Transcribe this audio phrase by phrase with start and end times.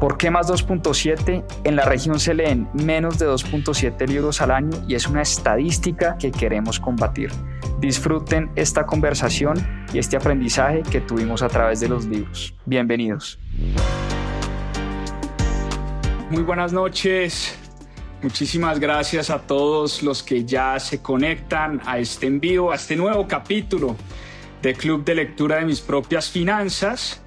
[0.00, 1.44] ¿Por qué más 2.7?
[1.64, 6.18] En la región se leen menos de 2.7 libros al año y es una estadística
[6.18, 7.30] que queremos combatir.
[7.78, 9.56] Disfruten esta conversación
[9.92, 12.54] y este aprendizaje que tuvimos a través de los libros.
[12.66, 13.38] Bienvenidos.
[16.30, 17.56] Muy buenas noches.
[18.22, 23.28] Muchísimas gracias a todos los que ya se conectan a este envío, a este nuevo
[23.28, 23.96] capítulo
[24.60, 27.23] de Club de Lectura de mis propias finanzas.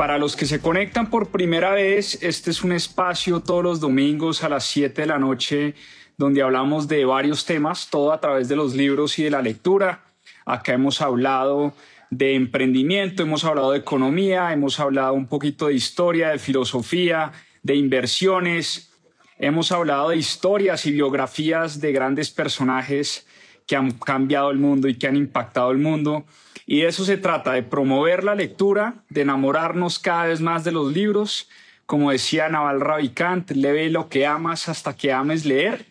[0.00, 4.42] Para los que se conectan por primera vez, este es un espacio todos los domingos
[4.42, 5.74] a las 7 de la noche
[6.16, 10.02] donde hablamos de varios temas, todo a través de los libros y de la lectura.
[10.46, 11.74] Acá hemos hablado
[12.08, 17.74] de emprendimiento, hemos hablado de economía, hemos hablado un poquito de historia, de filosofía, de
[17.74, 18.94] inversiones,
[19.36, 23.26] hemos hablado de historias y biografías de grandes personajes
[23.66, 26.24] que han cambiado el mundo y que han impactado el mundo.
[26.70, 30.92] Y eso se trata, de promover la lectura, de enamorarnos cada vez más de los
[30.92, 31.48] libros.
[31.84, 35.86] Como decía Naval Ravikant, lee lo que amas hasta que ames leer.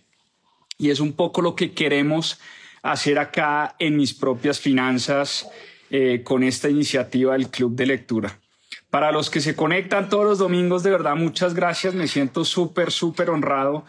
[0.77, 2.39] Y es un poco lo que queremos
[2.81, 5.49] hacer acá en mis propias finanzas
[5.89, 8.39] eh, con esta iniciativa del Club de Lectura.
[8.89, 11.93] Para los que se conectan todos los domingos, de verdad, muchas gracias.
[11.93, 13.83] Me siento súper, súper honrado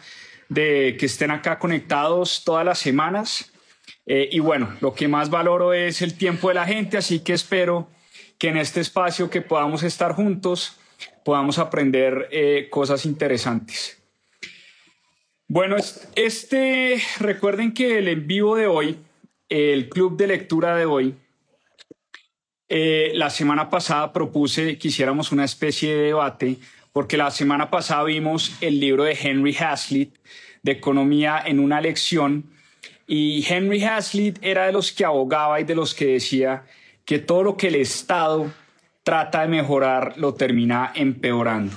[0.48, 3.52] de que estén acá conectados todas las semanas.
[4.06, 7.32] Eh, y bueno, lo que más valoro es el tiempo de la gente, así que
[7.32, 7.88] espero
[8.38, 10.78] que en este espacio que podamos estar juntos
[11.24, 14.02] podamos aprender eh, cosas interesantes.
[15.46, 15.76] Bueno,
[16.14, 18.98] este, recuerden que el en vivo de hoy,
[19.48, 21.14] el club de lectura de hoy,
[22.68, 26.56] eh, la semana pasada propuse que hiciéramos una especie de debate,
[26.92, 30.16] porque la semana pasada vimos el libro de Henry Hazlitt
[30.62, 32.52] de economía en una lección
[33.12, 36.62] y Henry Hazlitt era de los que abogaba y de los que decía
[37.04, 38.52] que todo lo que el Estado
[39.02, 41.76] trata de mejorar lo termina empeorando.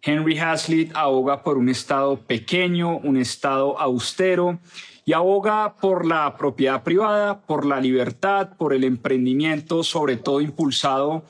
[0.00, 4.58] Henry Hazlitt aboga por un Estado pequeño, un Estado austero
[5.04, 11.26] y aboga por la propiedad privada, por la libertad, por el emprendimiento, sobre todo impulsado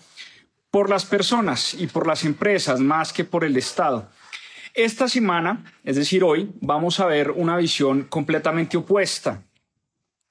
[0.71, 4.09] por las personas y por las empresas más que por el Estado.
[4.75, 9.42] Esta semana, es decir, hoy, vamos a ver una visión completamente opuesta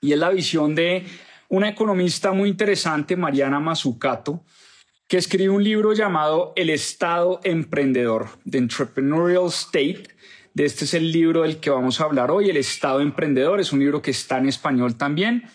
[0.01, 1.05] y es la visión de
[1.49, 4.43] una economista muy interesante, Mariana Mazzucato,
[5.07, 10.03] que escribe un libro llamado El Estado Emprendedor, The Entrepreneurial State.
[10.55, 13.59] Este es el libro del que vamos a hablar hoy, El Estado Emprendedor.
[13.59, 15.49] Es un libro que está en español también.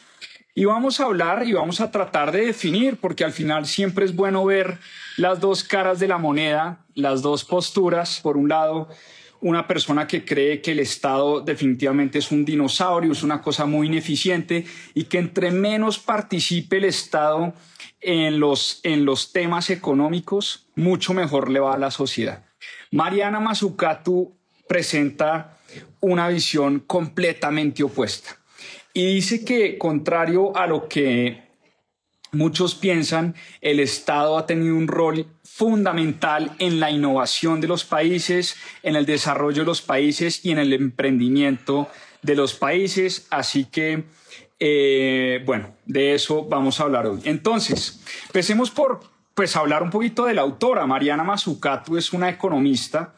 [0.57, 4.15] Y vamos a hablar y vamos a tratar de definir, porque al final siempre es
[4.15, 4.79] bueno ver
[5.17, 8.21] las dos caras de la moneda, las dos posturas.
[8.23, 8.89] Por un lado,
[9.41, 13.89] una persona que cree que el Estado definitivamente es un dinosaurio, es una cosa muy
[13.89, 17.53] ineficiente y que entre menos participe el Estado
[18.01, 22.45] en los, en los temas económicos, mucho mejor le va a la sociedad.
[22.93, 24.31] Mariana Mazzucato
[24.69, 25.59] presenta
[25.99, 28.39] una visión completamente opuesta
[28.95, 31.43] y dice que, contrario a lo que
[32.31, 38.57] muchos piensan, el Estado ha tenido un rol fundamental en la innovación de los países,
[38.85, 41.89] en el desarrollo de los países y en el emprendimiento
[42.23, 43.27] de los países.
[43.31, 44.05] Así que,
[44.61, 47.21] eh, bueno, de eso vamos a hablar hoy.
[47.25, 49.01] Entonces, empecemos por
[49.35, 50.87] pues, hablar un poquito de la autora.
[50.87, 53.15] Mariana Mazzucato es una economista,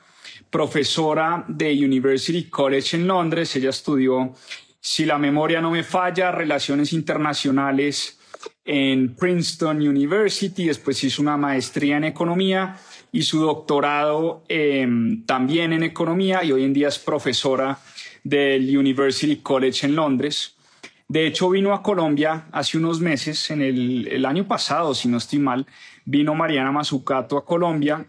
[0.50, 3.54] profesora de University College en Londres.
[3.56, 4.34] Ella estudió
[4.80, 8.18] si la memoria no me falla, relaciones internacionales
[8.64, 12.76] en Princeton University, después hizo una maestría en economía
[13.12, 17.78] y su doctorado em, también en economía y hoy en día es profesora
[18.24, 20.56] del University College en Londres.
[21.08, 25.18] De hecho, vino a Colombia hace unos meses, en el, el año pasado, si no
[25.18, 25.64] estoy mal,
[26.04, 28.04] vino Mariana Mazzucato a Colombia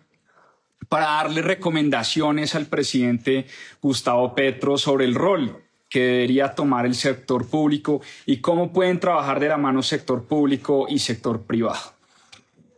[0.89, 3.45] para darle recomendaciones al presidente
[3.81, 9.39] Gustavo Petro sobre el rol que debería tomar el sector público y cómo pueden trabajar
[9.39, 11.93] de la mano sector público y sector privado.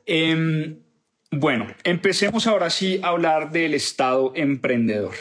[0.05, 0.79] Em,
[1.31, 5.13] bueno, empecemos ahora sí a hablar del Estado emprendedor.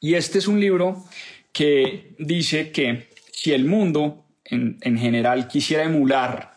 [0.00, 1.04] Y este es un libro
[1.52, 6.55] que dice que si el mundo en, en general quisiera emular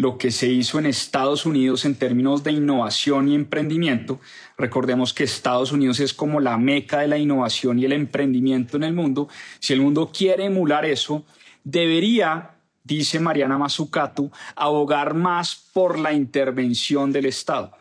[0.00, 4.18] lo que se hizo en Estados Unidos en términos de innovación y emprendimiento.
[4.56, 8.84] Recordemos que Estados Unidos es como la meca de la innovación y el emprendimiento en
[8.84, 9.28] el mundo.
[9.58, 11.26] Si el mundo quiere emular eso,
[11.64, 12.52] debería
[12.82, 17.76] dice Mariana Mazzucato, abogar más por la intervención del Estado,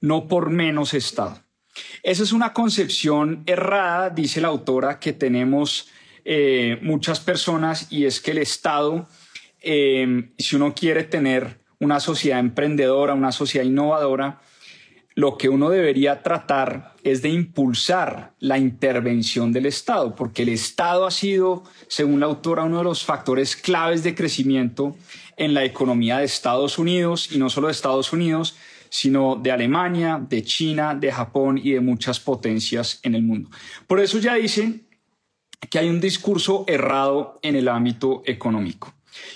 [0.00, 1.38] no por menos Estado.
[2.02, 5.88] Esa es una concepción errada, dice la autora, que tenemos
[6.24, 9.06] eh, muchas personas y es que el Estado,
[9.60, 14.40] eh, si uno quiere tener una sociedad emprendedora, una sociedad innovadora,
[15.14, 21.06] lo que uno debería tratar es de impulsar la intervención del Estado, porque el Estado
[21.06, 24.96] ha sido, según la autora, uno de los factores claves de crecimiento
[25.36, 28.56] en la economía de Estados Unidos, y no solo de Estados Unidos,
[28.88, 33.50] sino de Alemania, de China, de Japón y de muchas potencias en el mundo.
[33.86, 34.86] Por eso ya dicen
[35.70, 38.92] que hay un discurso errado en el ámbito económico.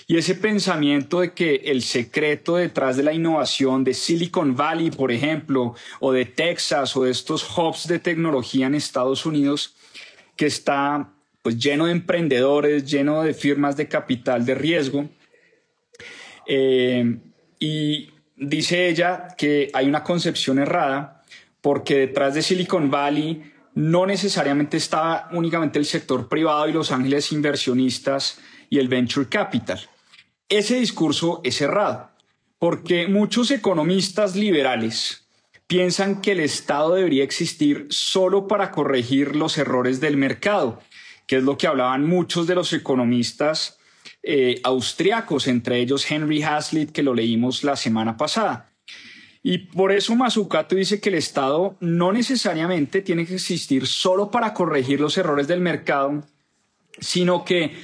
[0.07, 5.11] Y ese pensamiento de que el secreto detrás de la innovación de Silicon Valley, por
[5.11, 9.75] ejemplo, o de Texas o de estos hubs de tecnología en Estados Unidos,
[10.35, 11.09] que está
[11.41, 15.09] pues lleno de emprendedores, lleno de firmas de capital de riesgo.
[16.47, 17.17] Eh,
[17.59, 21.23] y dice ella que hay una concepción errada
[21.61, 27.31] porque detrás de Silicon Valley no necesariamente está únicamente el sector privado y los ángeles
[27.31, 28.39] inversionistas
[28.69, 29.79] y el venture capital.
[30.49, 32.11] Ese discurso es errado,
[32.59, 35.27] porque muchos economistas liberales
[35.67, 40.81] piensan que el Estado debería existir solo para corregir los errores del mercado,
[41.27, 43.79] que es lo que hablaban muchos de los economistas
[44.21, 48.71] eh, austriacos, entre ellos Henry Hazlitt, que lo leímos la semana pasada.
[49.41, 54.55] Y por eso Mazzucato dice que el Estado no necesariamente tiene que existir solo para
[54.55, 56.23] corregir los errores del mercado,
[56.99, 57.75] sino que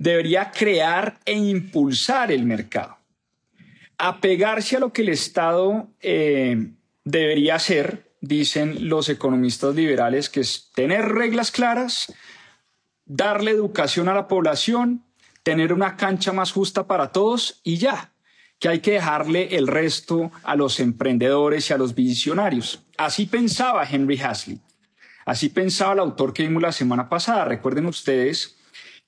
[0.00, 2.96] debería crear e impulsar el mercado.
[3.98, 6.72] Apegarse a lo que el Estado eh,
[7.04, 12.14] debería hacer, dicen los economistas liberales, que es tener reglas claras,
[13.04, 15.04] darle educación a la población,
[15.42, 18.14] tener una cancha más justa para todos y ya,
[18.58, 22.86] que hay que dejarle el resto a los emprendedores y a los visionarios.
[22.96, 24.62] Así pensaba Henry Hazlitt.
[25.26, 27.44] Así pensaba el autor que vimos la semana pasada.
[27.44, 28.56] Recuerden ustedes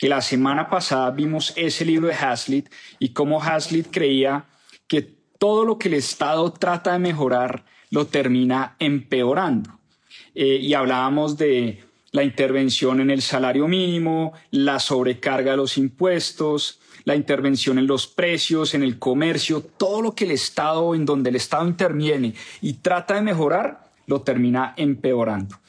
[0.02, 2.69] que la semana pasada vimos ese libro de Hazlitt
[2.99, 4.46] y cómo Hazlitt creía
[4.88, 5.02] que
[5.38, 9.78] todo lo que el Estado trata de mejorar lo termina empeorando.
[10.34, 16.81] Eh, y hablábamos de la intervención en el salario mínimo, la sobrecarga de los impuestos,
[17.05, 21.31] la intervención en los precios, en el comercio, todo lo que el Estado, en donde
[21.31, 25.60] el Estado interviene y trata de mejorar, lo termina empeorando.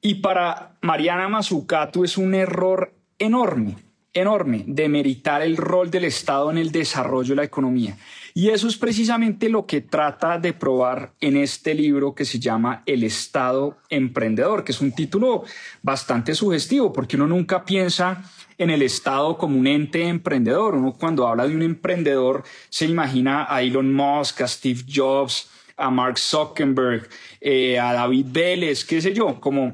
[0.00, 3.76] Y para Mariana Mazzucato es un error enorme,
[4.12, 7.96] enorme, de meritar el rol del Estado en el desarrollo de la economía.
[8.34, 12.82] Y eso es precisamente lo que trata de probar en este libro que se llama
[12.86, 15.44] El Estado Emprendedor, que es un título
[15.82, 18.22] bastante sugestivo, porque uno nunca piensa
[18.56, 20.74] en el Estado como un ente emprendedor.
[20.74, 25.90] Uno cuando habla de un emprendedor se imagina a Elon Musk, a Steve Jobs, a
[25.90, 27.08] Mark Zuckerberg,
[27.40, 29.72] eh, a David Vélez, qué sé yo, como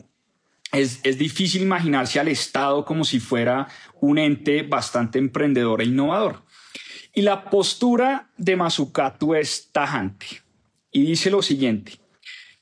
[0.74, 3.68] es, difícil imaginarse al Estado como si fuera
[4.00, 6.42] un ente bastante emprendedor e innovador.
[7.14, 10.26] Y la postura de Mazzucato es tajante
[10.90, 11.92] y dice lo siguiente.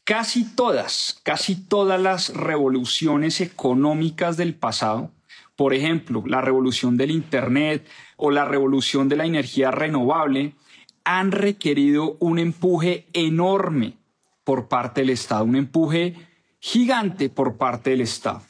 [0.05, 5.11] Casi todas, casi todas las revoluciones económicas del pasado,
[5.57, 10.55] por ejemplo, la revolución del Internet o la revolución de la energía renovable,
[11.05, 13.95] han requerido un empuje enorme
[14.45, 16.15] por parte del Estado, un empuje
[16.63, 18.41] gigante por parte del Estado.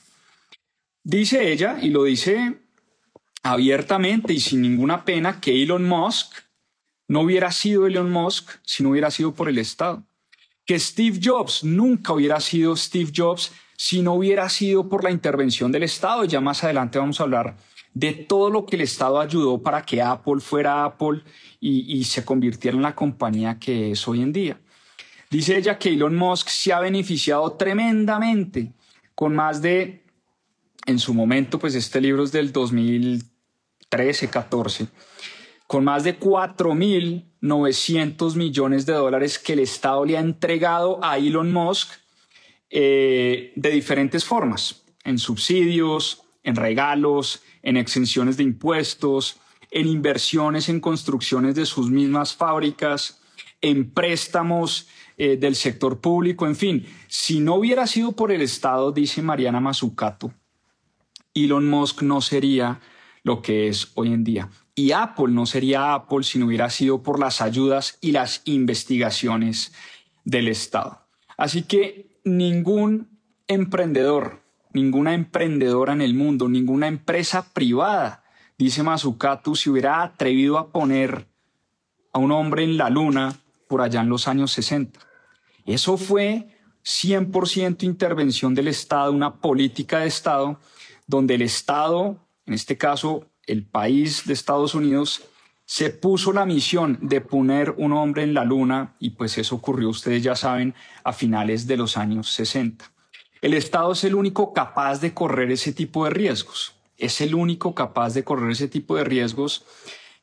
[1.02, 2.60] Dice ella, y lo dice
[3.42, 6.34] abiertamente y sin ninguna pena, que Elon Musk
[7.08, 10.04] no hubiera sido Elon Musk si no hubiera sido por el Estado.
[10.66, 15.72] Que Steve Jobs nunca hubiera sido Steve Jobs si no hubiera sido por la intervención
[15.72, 16.26] del Estado.
[16.26, 17.56] Ya más adelante vamos a hablar
[17.94, 21.22] de todo lo que el Estado ayudó para que Apple fuera Apple
[21.60, 24.60] y, y se convirtiera en la compañía que es hoy en día.
[25.32, 28.74] Dice ella que Elon Musk se ha beneficiado tremendamente
[29.14, 30.04] con más de,
[30.84, 34.88] en su momento, pues este libro es del 2013, 14,
[35.66, 41.50] con más de 4.900 millones de dólares que el Estado le ha entregado a Elon
[41.50, 41.88] Musk
[42.68, 49.38] eh, de diferentes formas, en subsidios, en regalos, en exenciones de impuestos,
[49.70, 53.18] en inversiones en construcciones de sus mismas fábricas,
[53.62, 58.92] en préstamos eh, del sector público, en fin, si no hubiera sido por el Estado,
[58.92, 60.32] dice Mariana Mazzucato,
[61.34, 62.80] Elon Musk no sería
[63.22, 64.50] lo que es hoy en día.
[64.74, 69.72] Y Apple no sería Apple si no hubiera sido por las ayudas y las investigaciones
[70.24, 71.02] del Estado.
[71.36, 74.42] Así que ningún emprendedor,
[74.72, 78.22] ninguna emprendedora en el mundo, ninguna empresa privada
[78.62, 81.26] dice Mazzucato, se hubiera atrevido a poner
[82.12, 83.40] a un hombre en la luna
[83.72, 85.00] por allá en los años 60.
[85.64, 86.46] Eso fue
[86.84, 90.60] 100% intervención del Estado, una política de Estado,
[91.06, 95.22] donde el Estado, en este caso el país de Estados Unidos,
[95.64, 99.88] se puso la misión de poner un hombre en la luna y pues eso ocurrió,
[99.88, 102.92] ustedes ya saben, a finales de los años 60.
[103.40, 107.74] El Estado es el único capaz de correr ese tipo de riesgos, es el único
[107.74, 109.64] capaz de correr ese tipo de riesgos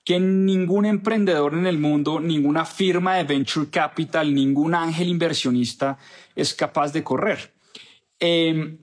[0.03, 5.97] que ningún emprendedor en el mundo, ninguna firma de venture capital, ningún ángel inversionista
[6.35, 7.53] es capaz de correr.
[8.19, 8.77] Em,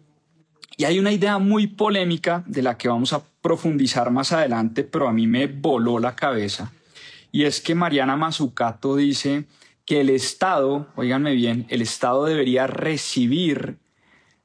[0.77, 5.09] y hay una idea muy polémica de la que vamos a profundizar más adelante, pero
[5.09, 6.73] a mí me voló la cabeza.
[7.33, 9.47] Y es que Mariana Mazzucato dice
[9.85, 13.79] que el Estado, oíganme bien, el Estado debería recibir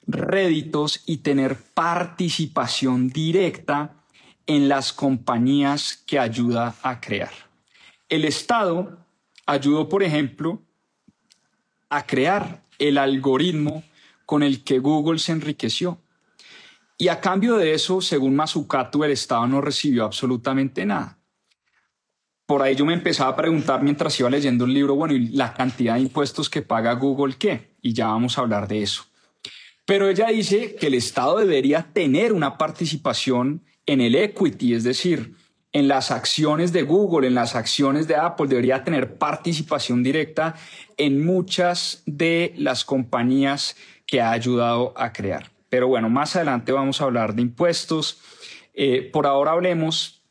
[0.07, 4.00] réditos y tener participación directa
[4.55, 7.31] en las compañías que ayuda a crear.
[8.09, 8.97] El Estado
[9.45, 10.61] ayudó, por ejemplo,
[11.89, 13.83] a crear el algoritmo
[14.25, 16.01] con el que Google se enriqueció.
[16.97, 21.17] Y a cambio de eso, según Mazzucato, el Estado no recibió absolutamente nada.
[22.45, 25.53] Por ahí yo me empezaba a preguntar mientras iba leyendo el libro, bueno, ¿y la
[25.53, 27.77] cantidad de impuestos que paga Google qué?
[27.81, 29.05] Y ya vamos a hablar de eso.
[29.85, 35.35] Pero ella dice que el Estado debería tener una participación en el equity, es decir,
[35.73, 40.55] en las acciones de Google, en las acciones de Apple, debería tener participación directa
[40.97, 45.51] en muchas de las compañías que ha ayudado a crear.
[45.69, 48.19] Pero bueno, más adelante vamos a hablar de impuestos.
[48.73, 50.21] Eh, por ahora hablemos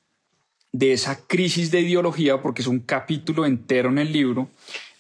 [0.72, 4.50] de esa crisis de ideología, porque es un capítulo entero en el libro,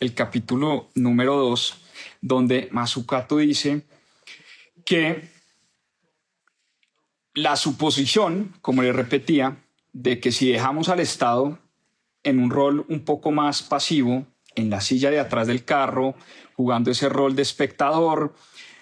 [0.00, 1.82] el capítulo número dos,
[2.22, 3.82] donde Mazzucato dice
[4.84, 5.28] que
[7.34, 11.58] la suposición, como le repetía, de que si dejamos al Estado
[12.22, 16.14] en un rol un poco más pasivo, en la silla de atrás del carro,
[16.54, 18.34] jugando ese rol de espectador,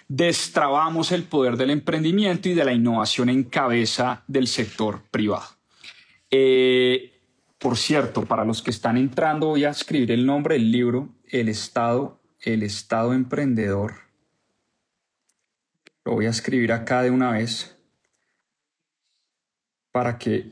[0.07, 5.45] destrabamos el poder del emprendimiento y de la innovación en cabeza del sector privado.
[6.31, 7.13] Eh,
[7.59, 11.49] por cierto, para los que están entrando, voy a escribir el nombre del libro, El
[11.49, 13.93] Estado, el Estado Emprendedor.
[16.05, 17.78] Lo voy a escribir acá de una vez
[19.91, 20.51] para que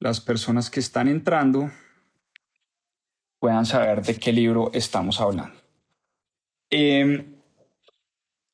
[0.00, 1.70] las personas que están entrando
[3.38, 5.56] puedan saber de qué libro estamos hablando.
[6.70, 7.36] Em,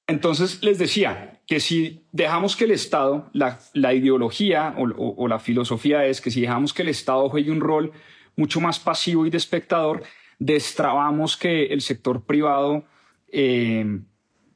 [0.07, 6.21] entonces les decía que si dejamos que el Estado, la, ideología o, la filosofía es
[6.21, 7.93] que si dejamos que el Estado juegue un rol
[8.37, 10.03] mucho más pasivo y de espectador,
[10.39, 12.85] destrabamos que el sector privado
[13.29, 14.07] em,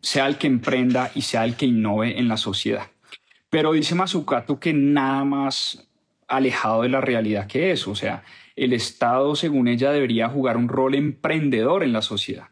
[0.01, 2.91] sea el que emprenda y sea el que innove en la sociedad.
[3.51, 5.89] Pero dice Mazzucato que nada más
[6.27, 7.91] alejado de la realidad que eso.
[7.91, 8.23] O sea,
[8.57, 12.49] el Estado, según ella, debería jugar un rol emprendedor en la sociedad.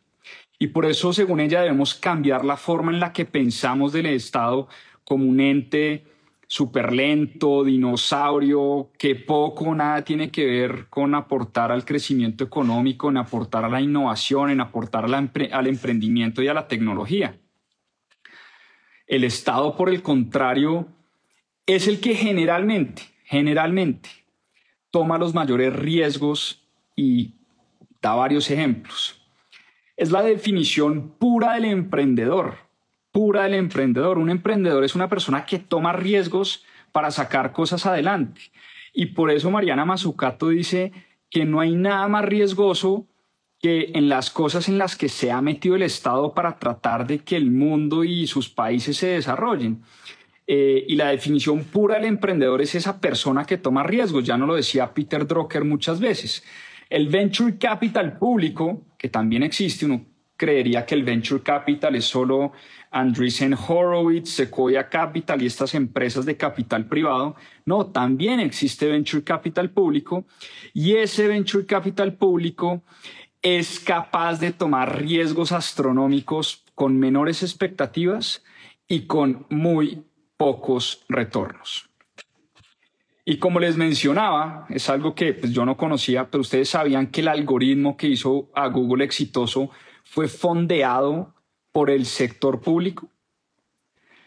[0.59, 4.69] Y por eso, según ella, debemos cambiar la forma en la que pensamos del Estado
[5.05, 6.05] como un ente
[6.49, 13.11] súper lento, dinosaurio, que poco o nada tiene que ver con aportar al crecimiento económico,
[13.11, 17.37] en aportar a la innovación, en aportar al emprendimiento y a la tecnología.
[19.07, 20.89] El Estado, por el contrario,
[21.67, 24.09] es el que generalmente, generalmente,
[24.91, 26.63] toma los mayores riesgos
[26.97, 27.35] y
[28.03, 29.21] da varios ejemplos.
[29.97, 32.57] Es la definición pura del emprendedor,
[33.13, 34.19] pura del emprendedor.
[34.19, 38.41] Un emprendedor es una persona que toma riesgos para sacar cosas adelante.
[38.93, 40.93] Y por eso Mariana Mazzucato dice
[41.31, 43.07] que no hay nada más riesgoso
[43.61, 47.21] que en las cosas en las que se ha metido el Estado para tratar de
[47.21, 49.83] que el mundo y sus países se desarrollen.
[50.47, 54.47] Eh, y la definición pura del emprendedor es esa persona que toma riesgos, ya no
[54.47, 56.45] lo decía Peter Drucker muchas veces.
[56.89, 60.05] El venture capital público, que también existe, uno
[60.37, 62.53] creería que el venture capital es solo
[62.91, 67.35] Andreessen Horowitz, Sequoia Capital y estas empresas de capital privado.
[67.65, 70.27] No, también existe venture capital público
[70.73, 72.83] y ese venture capital público
[73.55, 78.43] es capaz de tomar riesgos astronómicos con menores expectativas
[78.89, 80.03] y con muy
[80.37, 81.89] pocos retornos.
[83.25, 87.21] Y como les mencionaba, es algo que pues, yo no conocía, pero ustedes sabían que
[87.21, 89.71] el algoritmo que hizo a Google exitoso
[90.03, 91.33] fue fondeado
[91.71, 93.09] por el sector público.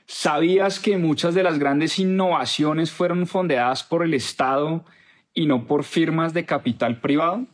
[0.05, 4.85] ¿Sabías que muchas de las grandes innovaciones fueron fondeadas por el Estado
[5.33, 7.47] y no por firmas de capital privado?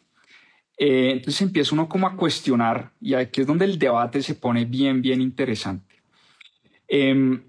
[0.77, 4.65] Eh, entonces empieza uno como a cuestionar y aquí es donde el debate se pone
[4.65, 5.95] bien, bien interesante.
[6.87, 7.41] Em,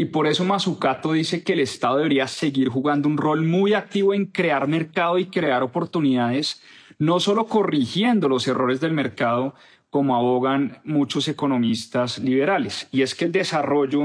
[0.00, 4.14] Y por eso Mazzucato dice que el Estado debería seguir jugando un rol muy activo
[4.14, 6.62] en crear mercado y crear oportunidades,
[7.00, 9.56] no solo corrigiendo los errores del mercado,
[9.90, 12.86] como abogan muchos economistas liberales.
[12.92, 14.04] Y es que el desarrollo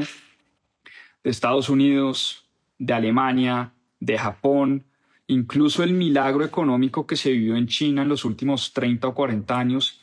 [1.24, 2.44] de Estados Unidos,
[2.80, 4.86] de Alemania, de Japón,
[5.34, 9.58] incluso el milagro económico que se vivió en China en los últimos 30 o 40
[9.58, 10.02] años,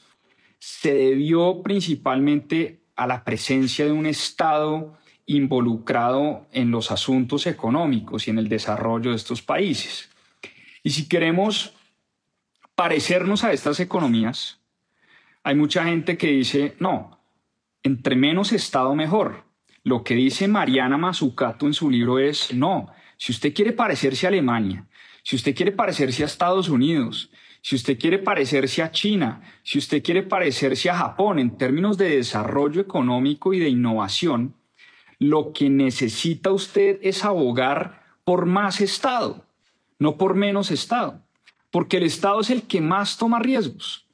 [0.58, 8.30] se debió principalmente a la presencia de un Estado involucrado en los asuntos económicos y
[8.30, 10.10] en el desarrollo de estos países.
[10.82, 11.75] Y si queremos
[12.75, 14.60] parecernos a estas economías,
[15.42, 17.20] hay mucha gente que dice, no,
[17.82, 19.44] entre menos Estado mejor.
[19.82, 24.28] Lo que dice Mariana Mazzucato en su libro es, no, si usted quiere parecerse a
[24.28, 24.87] Alemania,
[25.22, 27.30] si usted quiere parecerse a Estados Unidos,
[27.62, 32.16] si usted quiere parecerse a China, si usted quiere parecerse a Japón en términos de
[32.16, 34.54] desarrollo económico y de innovación,
[35.18, 39.44] lo que necesita usted es abogar por más Estado,
[39.98, 41.22] no por menos Estado,
[41.70, 44.06] porque el Estado es el que más toma riesgos.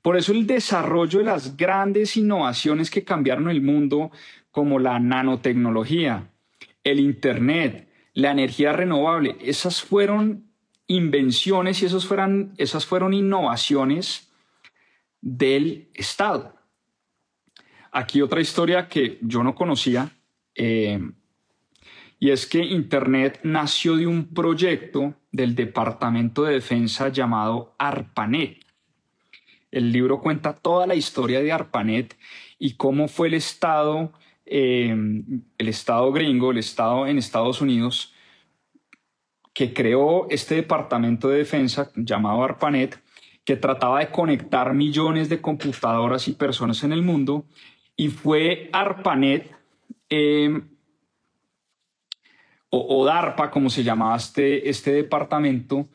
[0.00, 4.10] Por eso el desarrollo de las grandes innovaciones que cambiaron el mundo,
[4.50, 6.30] como la nanotecnología,
[6.82, 10.53] el Internet, la energía renovable, esas fueron
[10.86, 14.32] invenciones y esos fueron, esas fueron innovaciones
[15.20, 16.54] del Estado.
[17.92, 20.10] Aquí otra historia que yo no conocía,
[20.54, 21.00] eh,
[22.18, 28.64] y es que Internet nació de un proyecto del Departamento de Defensa llamado ARPANET.
[29.70, 32.16] El libro cuenta toda la historia de ARPANET
[32.58, 34.12] y cómo fue el Estado,
[34.46, 34.96] eh,
[35.58, 38.13] el Estado gringo, el Estado en Estados Unidos,
[39.54, 43.00] que creó este Departamento de Defensa llamado ARPANET,
[43.44, 47.46] que trataba de conectar millones de computadoras y personas en el mundo.
[47.96, 49.54] Y fue ARPANET,
[50.10, 50.60] eh,
[52.76, 55.86] o, DARPA, como se llamaba este, este departamento,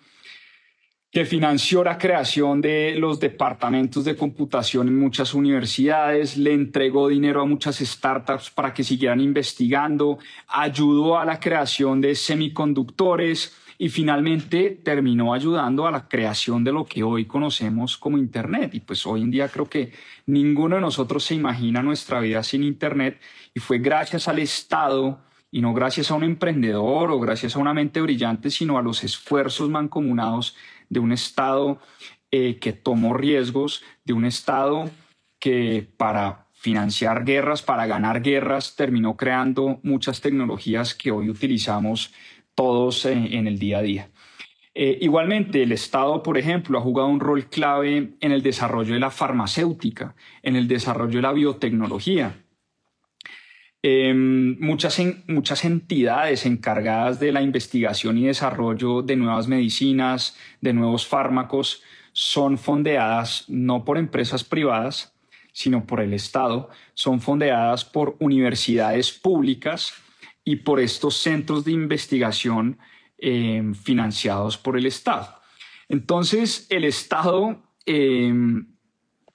[1.12, 7.42] que financió la creación de los departamentos de computación en muchas universidades, le entregó dinero
[7.42, 14.82] a muchas startups para que siguieran investigando, ayudó a la creación de semiconductores y finalmente
[14.84, 18.76] terminó ayudando a la creación de lo que hoy conocemos como Internet.
[18.76, 19.94] Y pues hoy en día creo que
[20.28, 23.20] ninguno de nosotros se imagina nuestra vida sin Internet
[23.56, 27.74] y fue gracias al Estado y no gracias a un emprendedor o gracias a una
[27.74, 30.56] mente brillante, sino a los esfuerzos mancomunados
[30.90, 31.80] de un Estado
[32.32, 34.90] eh, que tomó riesgos, de un Estado
[35.40, 42.14] que para financiar guerras, para ganar guerras, terminó creando muchas tecnologías que hoy utilizamos
[42.54, 44.10] todos en, el día a día.
[44.76, 49.00] Eh, igualmente, el Estado, por ejemplo, ha jugado un rol clave en el desarrollo de
[49.00, 52.44] la farmacéutica, en el desarrollo de la biotecnología.
[53.82, 61.08] Em, muchas, muchas entidades encargadas de la investigación y desarrollo de nuevas medicinas, de nuevos
[61.08, 65.16] fármacos, son fondeadas no por empresas privadas,
[65.54, 69.94] sino por el Estado, son fondeadas por universidades públicas
[70.44, 72.78] y por estos centros de investigación
[73.18, 75.34] em, financiados por el Estado.
[75.88, 78.68] Entonces, el Estado em,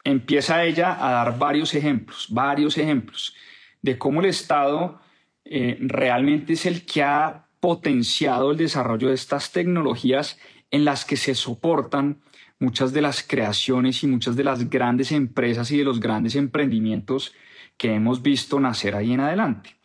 [0.04, 3.34] empieza ella a dar varios ejemplos, varios ejemplos
[3.84, 4.98] de cómo el Estado
[5.44, 10.38] eh, realmente es el que ha potenciado el desarrollo de estas tecnologías
[10.70, 12.22] en las que se soportan
[12.58, 17.34] muchas de las creaciones y muchas de las grandes empresas y de los grandes emprendimientos
[17.76, 19.76] que hemos visto nacer ahí en adelante.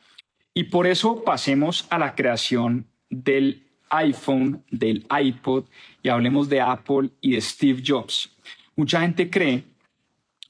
[0.54, 5.66] Y por eso pasemos a la creación del iPhone, del iPod
[6.02, 8.34] y hablemos de Apple y de Steve Jobs.
[8.78, 9.66] Mucha gente cree,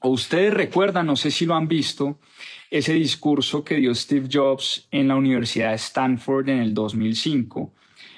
[0.02, 2.20] o ustedes recuerdan, no sé si lo han visto,
[2.70, 7.72] ese discurso que dio Steve Jobs en la Universidad de Stanford en el 2005.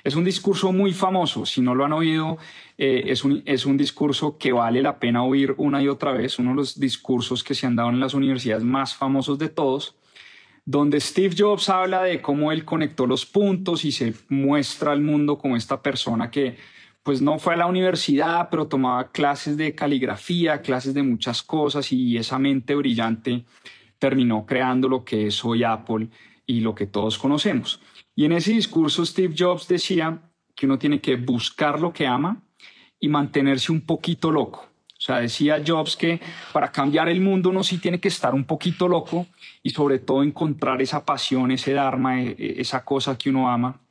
[0.05, 2.37] Es un discurso muy famoso, si no lo han oído,
[2.77, 6.39] eh, es, un, es un discurso que vale la pena oír una y otra vez,
[6.39, 9.97] uno de los discursos que se han dado en las universidades más famosos de todos,
[10.65, 15.39] donde Steve Jobs habla de cómo él conectó los puntos y se muestra al mundo
[15.39, 16.57] como esta persona que
[17.03, 21.91] pues no fue a la universidad, pero tomaba clases de caligrafía, clases de muchas cosas
[21.91, 23.45] y esa mente brillante
[24.03, 26.09] terminó creando lo que es hoy Apple
[26.45, 27.81] y lo que todos conocemos.
[28.17, 30.21] Y en ese discurso Steve Jobs decía
[30.57, 32.43] que uno tiene que buscar lo que ama
[32.99, 34.67] y mantenerse un poquito loco.
[34.99, 36.21] O sea, decía Jobs que
[36.53, 39.29] para cambiar el mundo uno sí tiene que estar un poquito loco
[39.63, 43.83] y sobre todo encontrar esa pasión, ese dharma, e, e, esa cosa que uno ama.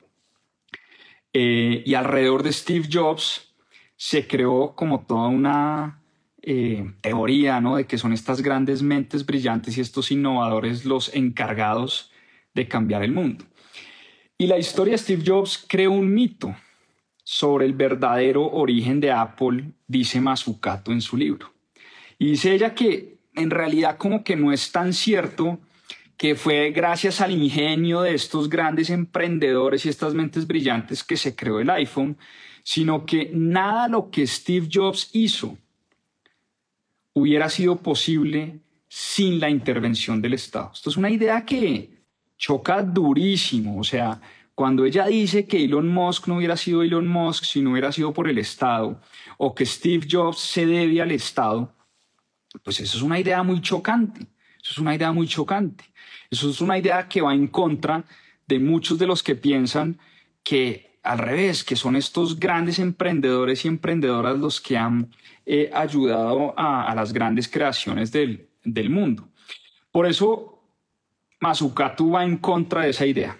[1.32, 3.54] Eh, y alrededor de Steve Jobs
[3.96, 6.01] se creó como toda una
[6.42, 7.76] eh, teoría, ¿no?
[7.76, 12.10] De que son estas grandes mentes brillantes y estos innovadores los encargados
[12.52, 13.44] de cambiar el mundo.
[14.36, 16.54] Y la historia de Steve Jobs creó un mito
[17.22, 21.52] sobre el verdadero origen de Apple, dice Mazzucato en su libro.
[22.18, 25.60] Y dice ella que en realidad como que no es tan cierto
[26.16, 31.34] que fue gracias al ingenio de estos grandes emprendedores y estas mentes brillantes que se
[31.34, 32.16] creó el iPhone,
[32.62, 35.56] sino que nada lo que Steve Jobs hizo
[37.14, 40.70] hubiera sido posible sin la intervención del Estado.
[40.74, 42.02] Esto es una idea que
[42.36, 44.20] choca durísimo, o sea,
[44.54, 48.12] cuando ella dice que Elon Musk no hubiera sido Elon Musk si no hubiera sido
[48.12, 49.00] por el Estado,
[49.38, 51.72] o que Steve Jobs se debe al Estado,
[52.62, 54.26] pues eso es una idea muy chocante.
[54.62, 55.84] Eso es una idea muy chocante.
[56.30, 58.04] Eso es una idea que va en contra
[58.46, 59.98] de muchos de los que piensan
[60.44, 65.10] que al revés, que son estos grandes emprendedores y emprendedoras los que han
[65.44, 69.28] eh, ayudado a, las grandes creaciones del, del mundo.
[69.90, 70.62] Por eso,
[71.40, 73.36] Mazukatu va en contra de esa idea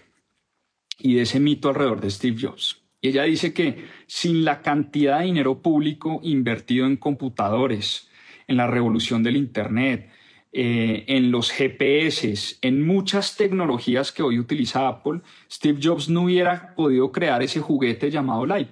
[0.99, 2.83] y de ese mito alrededor de Steve Jobs.
[3.01, 8.09] Y ella dice que sin la cantidad de dinero público invertido en computadores,
[8.47, 10.11] en la revolución del Internet,
[10.55, 16.75] eh, en los GPS, en muchas tecnologías que hoy utiliza Apple, Steve Jobs no hubiera
[16.75, 18.69] podido crear ese juguete llamado el.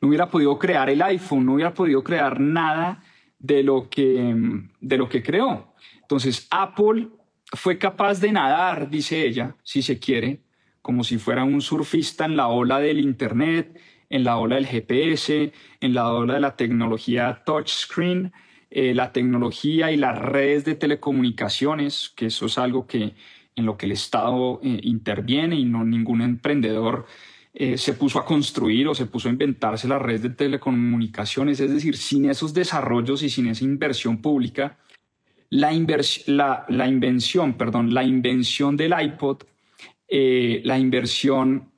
[0.00, 3.02] No hubiera podido crear el iPhone, no hubiera podido crear nada
[3.38, 4.34] de lo que,
[4.80, 5.74] de lo que creó.
[6.00, 7.08] Entonces, Apple
[7.52, 10.40] fue capaz de nadar, dice ella, si se quiere,
[10.80, 15.52] como si fuera un surfista en la ola del Internet, en la ola del GPS,
[15.80, 18.32] en la ola de la tecnología touchscreen,
[18.72, 23.14] eh, la tecnología y las redes de telecomunicaciones, que eso es algo que
[23.56, 27.04] en lo que el Estado eh, interviene y no ningún emprendedor
[27.52, 31.58] eh, se puso a construir o se puso a inventarse las redes de telecomunicaciones.
[31.58, 34.78] Es decir, sin esos desarrollos y sin esa inversión pública,
[35.48, 35.72] la,
[36.26, 39.42] la, la invención, perdón, la invención del iPod,
[40.08, 41.72] la inversión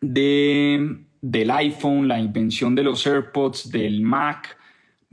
[0.00, 4.55] de, del iPhone, la invención de los AirPods, del Mac,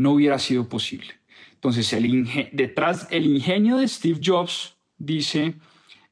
[0.04, 1.14] no hubiera sido posible.
[1.54, 5.56] Entonces, el detrás el ingenio de Steve Jobs, dice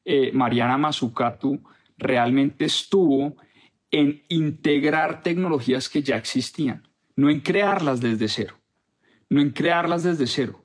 [0.04, 1.58] eh, Mariana Mazzucato,
[1.98, 3.36] realmente estuvo
[3.90, 8.56] en integrar tecnologías que ya existían, no en crearlas desde cero,
[9.28, 10.64] no en crearlas desde cero.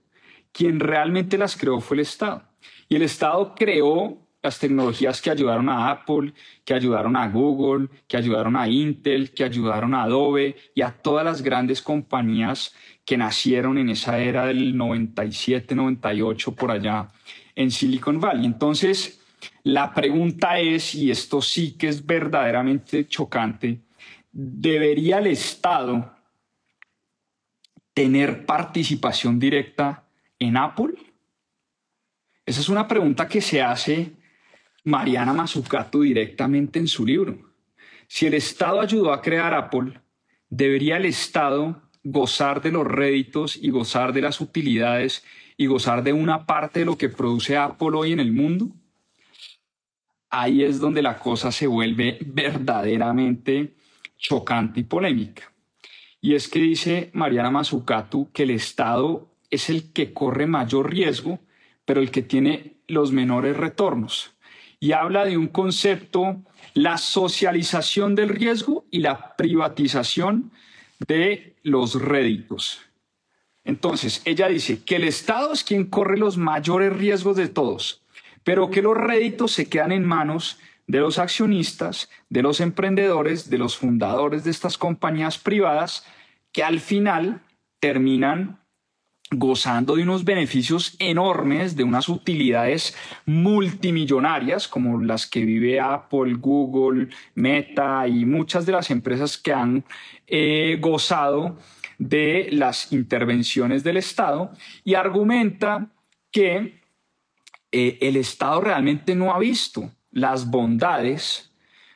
[0.53, 2.43] Quien realmente las creó fue el Estado.
[2.87, 8.15] Y el Estado creó las tecnologías que ayudaron a Apple, que ayudaron a Google, que
[8.15, 12.73] ayudaron a Intel, que ayudaron a Adobe y a todas las grandes compañías
[13.07, 17.07] que nacieron en esa era del 97, 98 por allá
[17.55, 18.45] en Silicon Valley.
[18.45, 19.21] Entonces,
[19.63, 23.79] la pregunta es, y esto sí que es verdaderamente chocante,
[24.29, 26.17] ¿debería el Estado
[27.93, 30.03] tener participación directa
[30.37, 30.95] en Apple?
[32.45, 34.17] Esa es una pregunta que se hace
[34.83, 37.53] Mariana Mazzucato directamente en su libro.
[38.05, 39.97] Si el Estado ayudó a crear Apple,
[40.49, 45.25] ¿debería el Estado gozar de los réditos y gozar de las utilidades
[45.57, 48.69] y gozar de una parte de lo que produce Apple hoy en el mundo?
[50.29, 53.75] Ahí es donde la cosa se vuelve verdaderamente
[54.17, 55.51] chocante y polémica.
[56.21, 61.39] Y es que dice Mariana Mazzucato que el Estado es el que corre mayor riesgo,
[61.85, 64.37] pero el que tiene los menores retornos
[64.79, 66.43] y habla de un concepto,
[66.73, 70.51] la socialización del riesgo y la privatización
[70.99, 72.81] de los réditos.
[73.63, 78.01] Entonces, ella dice que el Estado es quien corre los mayores riesgos de todos,
[78.43, 80.57] pero que los réditos se quedan en manos
[80.87, 86.05] de los accionistas, de los emprendedores, de los fundadores de estas compañías privadas,
[86.53, 87.41] que al final
[87.79, 88.59] terminan
[89.31, 97.09] gozando de unos beneficios enormes, de unas utilidades multimillonarias como las que vive Apple, Google,
[97.35, 99.83] Meta y muchas de las empresas que han
[100.27, 101.57] eh, gozado
[101.97, 104.51] de las intervenciones del Estado
[104.83, 105.89] y argumenta
[106.31, 106.79] que
[107.71, 111.51] eh, el Estado realmente no ha visto las bondades,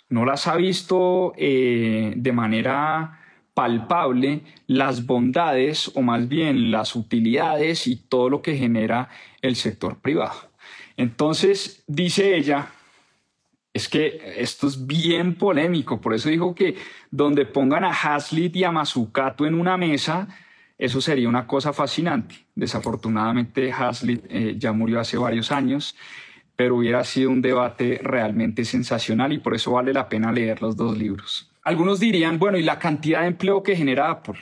[0.10, 3.21] no las ha visto eh, de manera
[3.54, 9.10] palpable las bondades o más bien las utilidades y todo lo que genera
[9.42, 10.52] el sector privado.
[10.98, 12.70] Entonces, dice ella,
[13.74, 16.76] es que esto es bien polémico, por eso dijo que
[17.10, 20.28] donde pongan a Hazlitt y a Mazzucato en una mesa,
[20.78, 22.36] eso sería una cosa fascinante.
[22.56, 25.96] Desafortunadamente Hazlitt eh, ya murió hace varios años,
[26.56, 30.76] pero hubiera sido un debate realmente sensacional y por eso vale la pena leer los
[30.76, 31.51] dos libros.
[31.63, 34.39] Algunos dirían, bueno, ¿y la cantidad de empleo que genera Apple?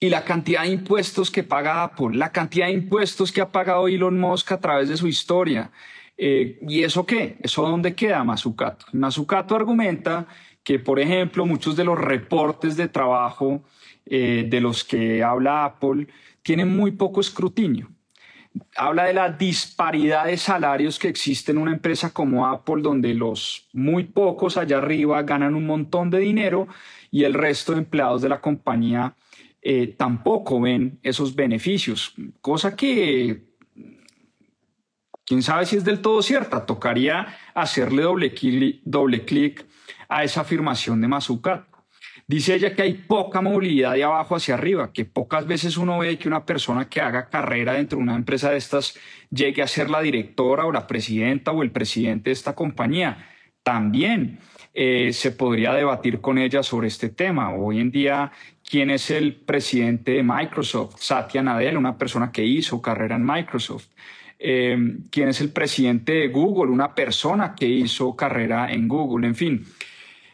[0.00, 2.16] ¿Y la cantidad de impuestos que paga Apple?
[2.16, 5.70] ¿La cantidad de impuestos que ha pagado Elon Musk a través de su historia?
[6.16, 7.36] Eh, ¿Y eso qué?
[7.42, 8.86] ¿Eso dónde queda Mazucato?
[8.92, 10.26] Mazucato argumenta
[10.64, 13.62] que, por ejemplo, muchos de los reportes de trabajo
[14.06, 16.08] eh, de los que habla Apple
[16.42, 17.88] tienen muy poco escrutinio.
[18.76, 23.68] Habla de la disparidad de salarios que existe en una empresa como Apple, donde los
[23.72, 26.68] muy pocos allá arriba ganan un montón de dinero
[27.10, 29.14] y el resto de empleados de la compañía
[29.60, 33.48] eh, tampoco ven esos beneficios, cosa que
[35.24, 36.64] quién sabe si es del todo cierta.
[36.64, 39.66] Tocaría hacerle doble clic, doble clic
[40.08, 41.77] a esa afirmación de Mazucato.
[42.30, 46.18] Dice ella que hay poca movilidad de abajo hacia arriba, que pocas veces uno ve
[46.18, 48.98] que una persona que haga carrera dentro de una empresa de estas
[49.30, 53.30] llegue a ser la directora o la presidenta o el presidente de esta compañía.
[53.62, 54.40] También
[54.74, 57.54] eh, se podría debatir con ella sobre este tema.
[57.54, 58.30] Hoy en día,
[58.62, 60.96] ¿quién es el presidente de Microsoft?
[60.98, 63.86] Satya Nadella, una persona que hizo carrera en Microsoft.
[64.38, 66.70] Eh, ¿Quién es el presidente de Google?
[66.70, 69.26] Una persona que hizo carrera en Google.
[69.26, 69.64] En fin,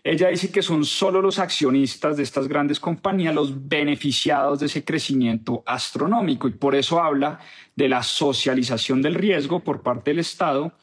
[0.06, 4.84] ella dice que son solo los accionistas de estas grandes compañías los beneficiados de ese
[4.84, 7.40] crecimiento astronómico y por eso habla
[7.74, 10.74] de la socialización del riesgo por parte del Estado,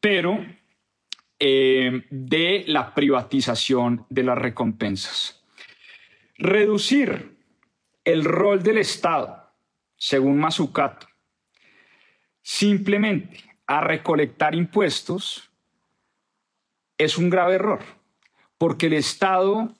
[0.00, 0.42] pero
[1.38, 5.44] eh, de la privatización de las recompensas.
[6.38, 7.36] Reducir
[8.02, 9.52] el rol del Estado,
[9.94, 11.06] según Mazzucato,
[12.40, 15.50] simplemente a recolectar impuestos
[16.96, 17.99] es un grave error
[18.60, 19.72] porque el Estado,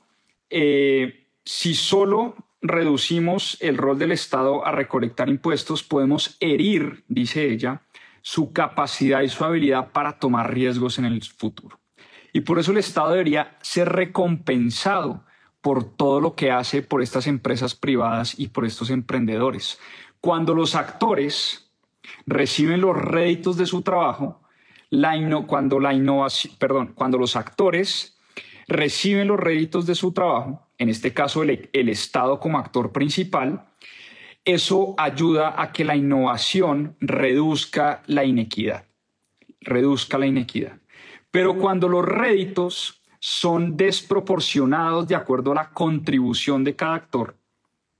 [0.48, 7.82] eh, si solo reducimos el rol del Estado a recolectar impuestos, podemos herir, dice ella,
[8.22, 11.78] su capacidad y su habilidad para tomar riesgos en el futuro.
[12.32, 15.26] Y por eso el Estado debería ser recompensado
[15.60, 19.78] por todo lo que hace por estas empresas privadas y por estos emprendedores.
[20.22, 21.70] Cuando los actores
[22.24, 24.40] reciben los réditos de su trabajo,
[25.46, 28.16] cuando la innovación, perdón, cuando los actores
[28.70, 33.66] reciben los réditos de su trabajo, en este caso el, Estado como actor principal,
[34.44, 38.86] eso ayuda a que la innovación reduzca la inequidad,
[39.60, 40.78] reduzca la inequidad.
[41.30, 47.36] Pero cuando los réditos son desproporcionados de acuerdo a la contribución de cada actor,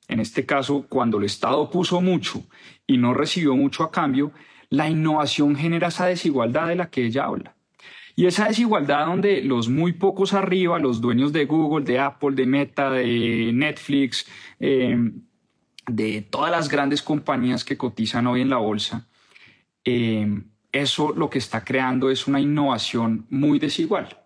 [0.08, 2.44] en este caso cuando el Estado puso mucho
[2.86, 4.32] y no recibió mucho a cambio,
[4.68, 7.56] la innovación genera esa desigualdad de la que ella habla.
[8.20, 12.44] Y esa desigualdad donde los muy pocos arriba, los dueños de Google, de Apple, de
[12.44, 14.26] Meta, de Netflix,
[14.58, 14.94] eh,
[15.86, 19.08] de todas las grandes compañías que cotizan hoy en la bolsa,
[19.86, 24.20] eh, eso lo que está creando es una innovación muy desigual.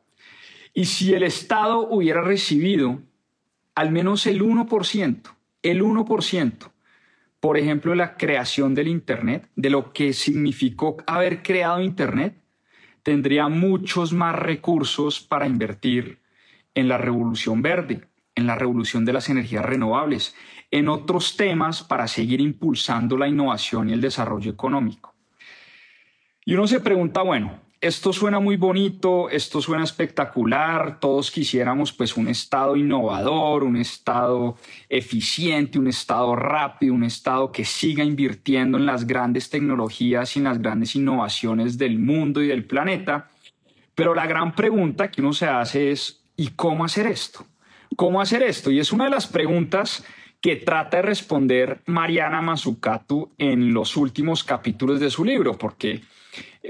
[0.74, 3.00] Y si el Estado hubiera recibido
[3.76, 5.20] al menos el 1%,
[5.62, 6.72] el 1%,
[7.38, 12.43] por ejemplo, la creación del Internet, de lo que significó haber creado Internet,
[13.04, 16.18] tendría muchos más recursos para invertir
[16.74, 20.34] en la revolución verde, en la revolución de las energías renovables,
[20.72, 25.14] en otros temas para seguir impulsando la innovación y el desarrollo económico.
[26.44, 32.16] Y uno se pregunta, bueno, esto suena muy bonito, esto suena espectacular, todos quisiéramos pues
[32.16, 34.56] un estado innovador, un estado
[34.88, 40.44] eficiente, un estado rápido, un estado que siga invirtiendo en las grandes tecnologías y en
[40.44, 43.28] las grandes innovaciones del mundo y del planeta.
[43.94, 47.44] Pero la gran pregunta que uno se hace es, ¿y cómo hacer esto?
[47.96, 48.70] ¿Cómo hacer esto?
[48.70, 50.06] Y es una de las preguntas
[50.40, 56.00] que trata de responder Mariana Mazzucato en los últimos capítulos de su libro, porque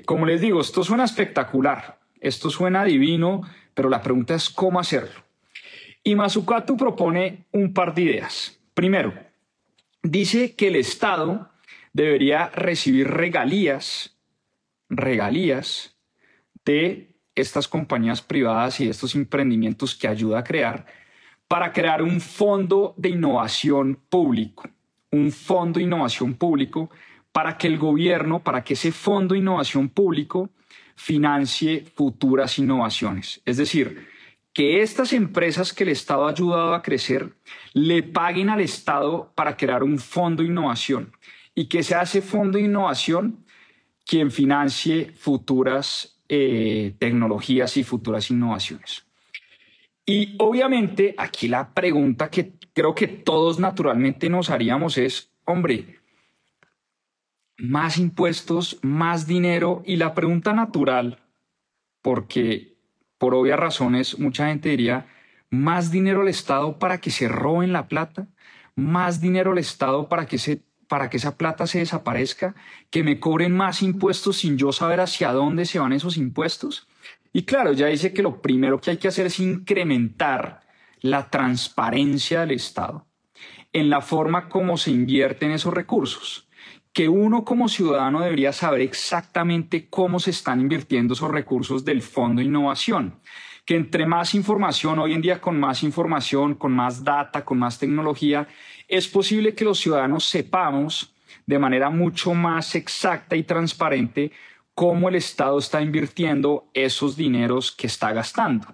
[0.05, 3.42] como les digo, esto suena espectacular, esto suena divino,
[3.74, 5.22] pero la pregunta es cómo hacerlo.
[6.03, 8.59] Y Mazzucato propone un par de ideas.
[8.74, 9.14] Primero,
[10.03, 11.50] dice que el Estado
[11.92, 14.16] debería recibir regalías,
[14.90, 15.96] regalías
[16.64, 20.87] de estas compañías privadas y estos emprendimientos que ayuda a crear
[21.48, 24.68] para crear un fondo de innovación público,
[25.11, 26.90] un fondo de innovación público
[27.35, 30.51] para que el gobierno, para que ese fondo de innovación público
[30.94, 33.42] financie futuras innovaciones.
[33.44, 34.07] Es decir,
[34.53, 37.35] que estas empresas que el Estado ha ayudado a crecer
[37.73, 41.11] le paguen al Estado para crear un fondo de innovación
[41.57, 43.44] y que sea ese fondo de innovación
[44.07, 49.07] quien financie futuras eh, tecnologías y futuras innovaciones.
[50.07, 56.04] Y obviamente aquí la pregunta que creo que todos naturalmente nos haríamos es, hombre,
[57.57, 61.23] más impuestos, más dinero y la pregunta natural,
[62.03, 62.77] porque
[63.19, 65.07] por obvias razones mucha gente diría,
[65.51, 68.27] más dinero al Estado para que se roben la plata,
[68.75, 72.55] más dinero al Estado para que ese para que esa plata se desaparezca,
[72.90, 76.87] que me cobren más impuestos sin yo saber hacia dónde se van esos impuestos.
[77.33, 80.61] Y claro, ya dice que lo primero que hay que hacer es incrementar
[81.01, 83.07] la transparencia del Estado
[83.73, 86.49] en la forma como se invierten esos recursos,
[86.94, 92.38] que uno como ciudadano debería saber exactamente cómo se están invirtiendo esos recursos del Fondo
[92.38, 93.18] de Innovación,
[93.66, 97.80] que entre más información, hoy en día con más información, con más data, con más
[97.80, 98.46] tecnología,
[98.87, 101.12] es posible que los ciudadanos sepamos
[101.46, 104.30] de manera mucho más exacta y transparente
[104.72, 108.68] cómo el Estado está invirtiendo esos dineros que está gastando.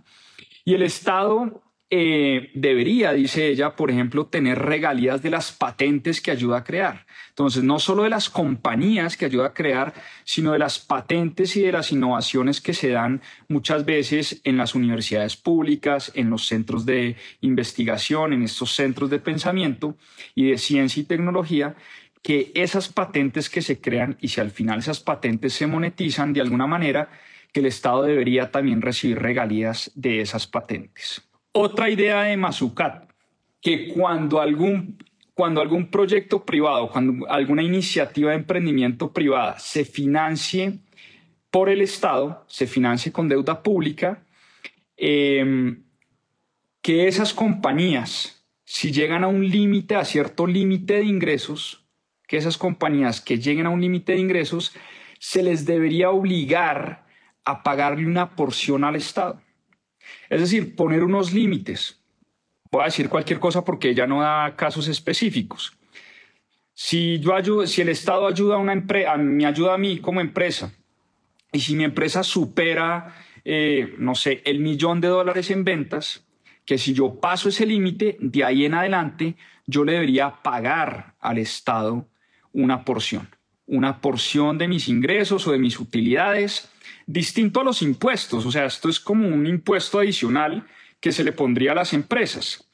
[0.66, 6.30] Y el Estado eh, debería, dice ella, por ejemplo, tener regalías de las patentes que
[6.30, 7.04] ayuda a crear.
[7.30, 11.62] Entonces, no solo de las compañías que ayuda a crear, sino de las patentes y
[11.62, 16.86] de las innovaciones que se dan muchas veces en las universidades públicas, en los centros
[16.86, 19.96] de investigación, en estos centros de pensamiento
[20.36, 21.74] y de ciencia y tecnología,
[22.22, 26.40] que esas patentes que se crean y si al final esas patentes se monetizan de
[26.40, 27.10] alguna manera,
[27.52, 31.29] que el Estado debería también recibir regalías de esas patentes.
[31.52, 33.10] Otra idea de Mazucat,
[33.60, 34.98] que cuando algún,
[35.34, 40.78] cuando algún proyecto privado, cuando alguna iniciativa de emprendimiento privada se financie
[41.50, 44.24] por el Estado, se financie con deuda pública,
[44.96, 45.82] em,
[46.80, 51.84] que esas compañías, si llegan a un límite, a cierto límite de ingresos,
[52.28, 54.72] que esas compañías que lleguen a un límite de ingresos,
[55.18, 57.06] se les debería obligar
[57.44, 59.40] a pagarle una porción al Estado.
[60.30, 62.00] Es decir, poner unos límites.
[62.70, 65.76] Voy a decir cualquier cosa porque ella no da casos específicos.
[66.72, 70.20] Si, yo ayudo, si el Estado ayuda a una empresa, me ayuda a mí como
[70.20, 70.72] empresa,
[71.52, 73.14] y si mi empresa supera,
[73.44, 76.24] eh, no sé, el millón de dólares en ventas,
[76.64, 79.34] que si yo paso ese límite, de ahí en adelante,
[79.66, 82.08] yo le debería pagar al Estado
[82.52, 83.28] una porción,
[83.70, 86.68] una porción de mis ingresos o de mis utilidades
[87.06, 88.44] distinto a los impuestos.
[88.44, 90.66] O sea, esto es como un impuesto adicional
[90.98, 92.68] que se le pondría a las empresas.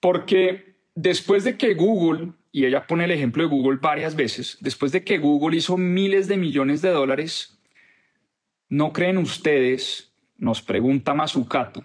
[0.00, 4.90] Porque después de que Google, y ella pone el ejemplo de Google varias veces, después
[4.90, 7.56] de que Google hizo miles de millones de dólares,
[8.68, 11.84] ¿no creen ustedes, nos pregunta Mazucato,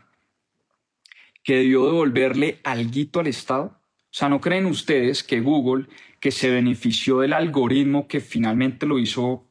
[1.44, 3.80] que debió devolverle algo al Estado?
[4.06, 5.86] O sea, ¿no creen ustedes que Google,
[6.20, 9.46] que se benefició del algoritmo que finalmente lo hizo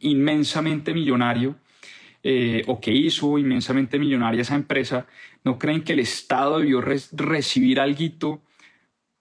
[0.00, 1.56] inmensamente millonario
[2.22, 5.06] eh, o que hizo inmensamente millonaria esa empresa,
[5.44, 8.42] ¿no creen que el Estado debió recibir algo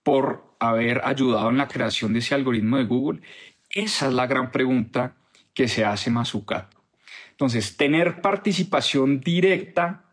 [0.04, 3.22] por haber ayudado en la creación de ese algoritmo de Google?
[3.70, 5.18] Esa es la gran pregunta
[5.54, 6.84] que se hace Mazucato.
[7.32, 10.06] Entonces, tener participación directa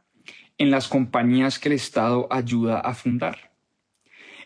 [0.59, 3.52] en las compañías que el Estado ayuda a fundar.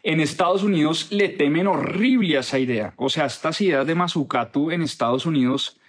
[0.09, 2.95] En Estados Unidos le temen horrible a esa idea.
[2.97, 5.81] O sea, estas ideas de Mazucato en Estados Unidos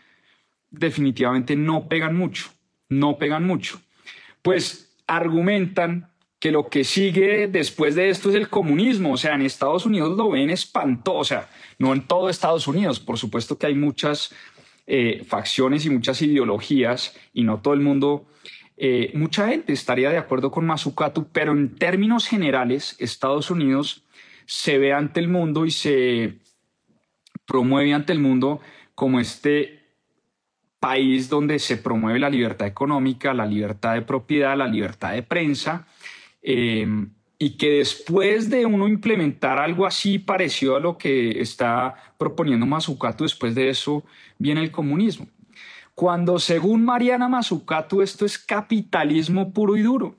[0.72, 2.50] definitivamente no pegan mucho,
[2.90, 3.80] no pegan mucho.
[4.42, 9.14] Pues argumentan que lo que sigue después de esto es el comunismo.
[9.14, 11.20] O sea, en Estados Unidos lo ven espantoso.
[11.20, 13.00] O sea, no en todo Estados Unidos.
[13.00, 14.34] Por supuesto que hay muchas
[14.88, 18.26] eh, facciones y muchas ideologías y no todo el mundo,
[18.78, 24.07] eh, mucha gente estaría de acuerdo con Mazzucato, pero en términos generales, Estados Unidos
[24.48, 26.40] se ve ante el mundo y se
[27.46, 28.62] promueve ante el mundo
[28.96, 29.84] como este
[30.80, 35.86] país donde se promueve la libertad económica, la libertad de propiedad, la libertad de prensa,
[36.42, 42.66] em, y que después de uno implementar algo así parecido a lo que está proponiendo
[42.66, 44.04] Mazzucato, después de eso
[44.40, 45.28] viene el comunismo.
[45.94, 50.16] Cuando según Mariana Mazzucato esto es capitalismo puro y duro.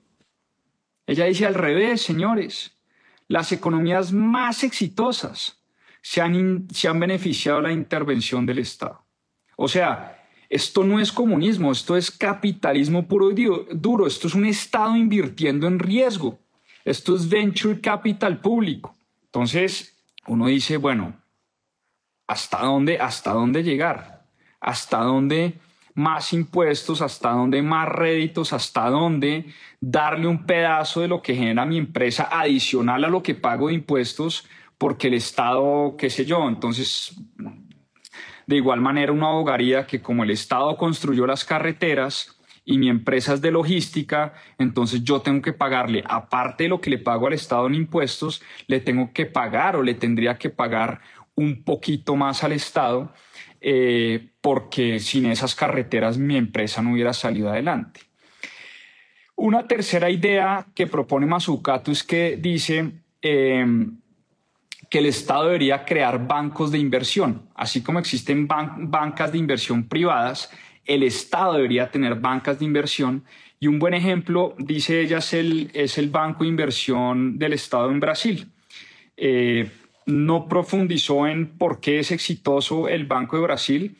[1.06, 2.77] Ella dice al revés, señores,
[3.28, 5.58] las economías más exitosas
[6.02, 9.04] se han, se han beneficiado de la intervención del Estado.
[9.56, 14.46] O sea, esto no es comunismo, esto es capitalismo puro y duro, esto es un
[14.46, 16.38] Estado invirtiendo en riesgo,
[16.84, 18.96] esto es venture capital público.
[19.24, 19.94] Entonces,
[20.26, 21.20] uno dice, bueno,
[22.26, 24.24] ¿hasta dónde, hasta dónde llegar?
[24.60, 25.60] ¿Hasta dónde
[25.98, 27.02] más impuestos?
[27.02, 28.52] ¿Hasta dónde más réditos?
[28.52, 29.46] ¿Hasta dónde
[29.80, 33.74] darle un pedazo de lo que genera mi empresa adicional a lo que pago de
[33.74, 34.46] impuestos?
[34.78, 37.20] Porque el Estado, qué sé yo, entonces
[38.48, 43.34] de igual manera, una abogaría que como el Estado construyó las carreteras y mi empresa
[43.34, 47.34] es de logística, entonces yo tengo que pagarle, aparte de lo que le pago al
[47.34, 51.02] Estado en impuestos, le tengo que pagar o le tendría que pagar
[51.34, 53.12] un poquito más al Estado,
[53.60, 58.00] eh, porque sin esas carreteras mi empresa no hubiera salido adelante.
[59.36, 63.66] Una tercera idea que propone Mazzucato es que dice, eh,
[64.88, 67.42] que el Estado debería crear bancos de inversión.
[67.54, 70.50] Así como existen bancas de inversión privadas,
[70.86, 73.24] el Estado debería tener bancas de inversión.
[73.60, 77.90] Y un buen ejemplo, dice ella, es el, es el Banco de Inversión del Estado
[77.90, 78.50] en Brasil.
[79.14, 79.70] Eh,
[80.08, 83.96] no profundizó en por qué es exitoso el Banco de Brasil,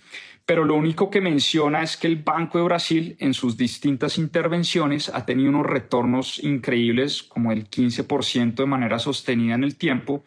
[0.48, 5.10] pero lo único que menciona es que el Banco de Brasil en sus distintas intervenciones
[5.10, 10.24] ha tenido unos retornos increíbles, como el 15% de manera sostenida en el tiempo,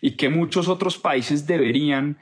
[0.00, 2.16] y que muchos otros países deberían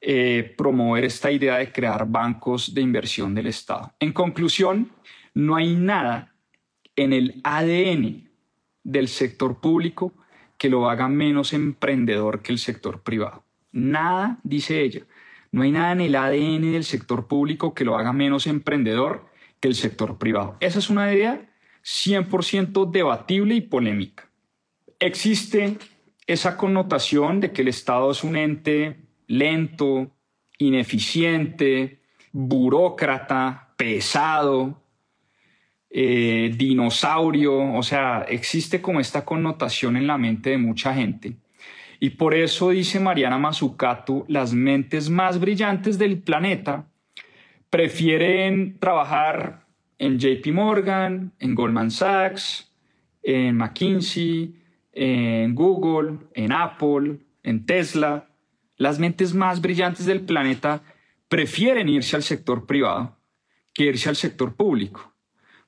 [0.00, 3.92] eh, promover esta idea de crear bancos de inversión del Estado.
[4.00, 4.90] En conclusión,
[5.34, 6.34] no hay nada
[6.96, 8.28] en el ADN
[8.82, 10.14] del sector público
[10.58, 13.44] que lo haga menos emprendedor que el sector privado.
[13.70, 15.02] Nada, dice ella,
[15.52, 19.26] no hay nada en el ADN del sector público que lo haga menos emprendedor
[19.60, 20.56] que el sector privado.
[20.60, 21.48] Esa es una idea
[21.84, 24.28] 100% debatible y polémica.
[24.98, 25.78] Existe
[26.26, 28.96] esa connotación de que el Estado es un ente
[29.26, 30.10] lento,
[30.58, 32.00] ineficiente,
[32.32, 34.82] burócrata, pesado,
[35.90, 41.36] eh, dinosaurio, o sea, existe como esta connotación en la mente de mucha gente.
[42.00, 46.86] Y por eso dice Mariana Mazzucato, las mentes más brillantes del planeta
[47.70, 49.66] prefieren trabajar
[49.98, 52.72] en JP Morgan, en Goldman Sachs,
[53.22, 54.54] en McKinsey,
[54.92, 58.28] en Google, en Apple, en Tesla.
[58.76, 60.82] Las mentes más brillantes del planeta
[61.28, 63.16] prefieren irse al sector privado
[63.74, 65.12] que irse al sector público.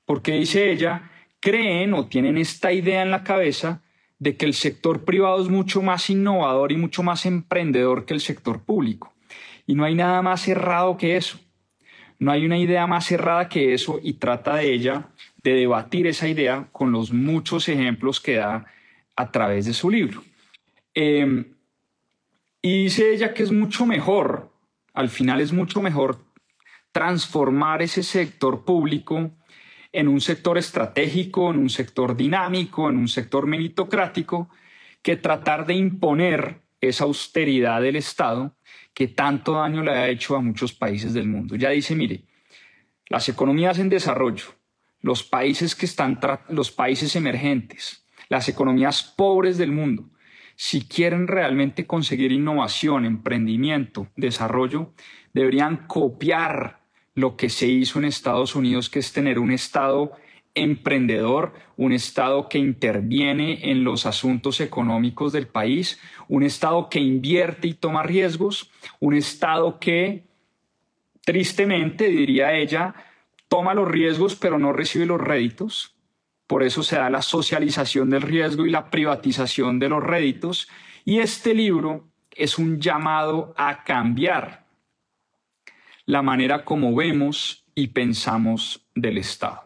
[0.05, 3.81] Porque dice ella, creen o tienen esta idea en la cabeza
[4.21, 8.21] de que el sector privado es mucho más innovador y mucho más emprendedor que el
[8.21, 9.15] sector público.
[9.65, 11.39] Y no hay nada más cerrado que eso.
[12.19, 15.07] No hay una idea más cerrada que eso y trata de ella
[15.41, 18.67] de debatir esa idea con los muchos ejemplos que da
[19.15, 20.21] a través de su libro.
[20.93, 21.55] Em,
[22.61, 24.51] y dice ella que es mucho mejor,
[24.93, 26.19] al final es mucho mejor
[26.91, 29.31] transformar ese sector público
[29.93, 34.49] en un sector estratégico, en un sector dinámico, en un sector meritocrático,
[35.01, 38.55] que tratar de imponer esa austeridad del Estado
[38.93, 41.55] que tanto daño le ha hecho a muchos países del mundo.
[41.55, 42.23] Ya dice, mire,
[43.07, 44.45] las economías en desarrollo,
[45.01, 46.19] los países que están,
[46.49, 50.09] los países emergentes, las economías pobres del mundo,
[50.55, 54.93] si quieren realmente conseguir innovación, emprendimiento, desarrollo,
[55.33, 56.80] deberían copiar
[57.13, 60.11] lo que se hizo en Estados Unidos, que es tener un Estado
[60.53, 67.67] emprendedor, un Estado que interviene en los asuntos económicos del país, un Estado que invierte
[67.67, 70.25] y toma riesgos, un Estado que,
[71.23, 72.95] tristemente, diría ella,
[73.47, 75.95] toma los riesgos pero no recibe los réditos.
[76.47, 80.67] Por eso se da la socialización del riesgo y la privatización de los réditos.
[81.05, 84.60] Y este libro es un llamado a cambiar
[86.05, 89.63] la manera como vemos y pensamos del Estado.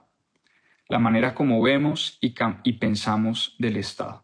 [0.87, 2.33] La manera como vemos y,
[2.63, 4.23] y pensamos del Estado.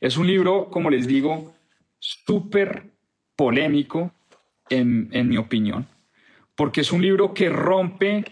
[0.00, 1.54] Es un libro, como les digo,
[1.98, 2.90] súper
[3.36, 4.12] polémico,
[4.70, 5.86] en, en mi opinión,
[6.54, 8.24] porque es un libro que rompe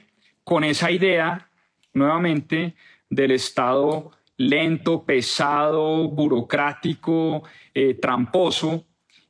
[0.45, 1.51] con esa idea,
[1.93, 2.75] nuevamente,
[3.11, 7.45] del Estado lento, pesado, burocrático,
[7.75, 8.85] eh, tramposo,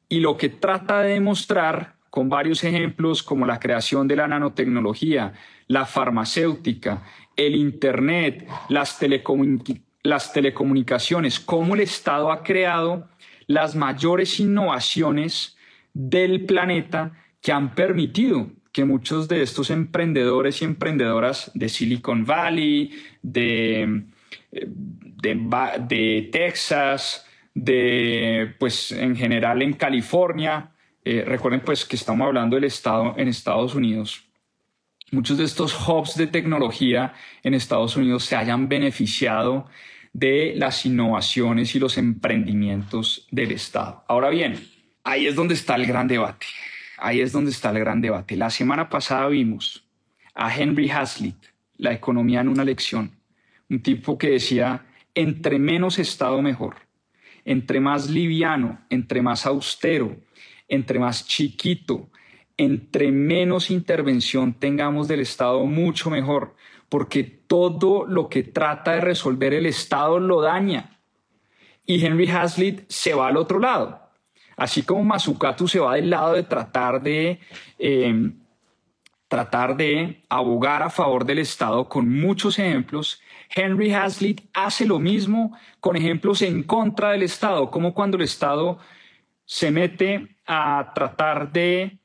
[0.08, 5.32] y lo que trata de demostrar con varios ejemplos como la creación de la nanotecnología,
[5.66, 7.04] la farmacéutica,
[7.36, 13.08] el Internet, las, telecomunicaciones, cómo el Estado ha creado
[13.46, 15.56] las mayores innovaciones
[15.94, 22.90] del planeta que han permitido que muchos de estos emprendedores y emprendedoras de Silicon Valley,
[23.22, 24.02] de,
[24.50, 30.71] de, de Texas, de, pues en general en California,
[31.04, 34.24] eh, recuerden pues que estamos hablando del Estado en Estados Unidos.
[35.10, 39.66] Muchos de estos hubs de tecnología en Estados Unidos se hayan beneficiado
[40.12, 44.04] de las innovaciones y los emprendimientos del Estado.
[44.08, 44.66] Ahora bien,
[45.04, 46.46] ahí es donde está el gran debate.
[46.98, 48.36] Ahí es donde está el gran debate.
[48.36, 49.84] La semana pasada vimos
[50.34, 51.36] a Henry Hazlitt,
[51.76, 53.10] La economía en una lección,
[53.68, 56.76] un tipo que decía, entre menos Estado mejor,
[57.44, 60.16] entre más liviano, entre más austero,
[60.72, 62.08] entre más chiquito,
[62.56, 66.56] entre menos intervención tengamos del Estado, mucho mejor,
[66.88, 70.98] porque todo lo que trata de resolver el Estado lo daña.
[71.84, 74.00] Y Henry Hazlitt se va al otro lado.
[74.56, 77.38] Así como Mazzucato se va del lado de tratar de,
[77.78, 78.34] em,
[79.28, 83.20] tratar de abogar a favor del Estado con muchos ejemplos,
[83.54, 88.78] Henry Hazlitt hace lo mismo con ejemplos en contra del Estado, como cuando el Estado
[89.52, 91.98] se mete a tratar de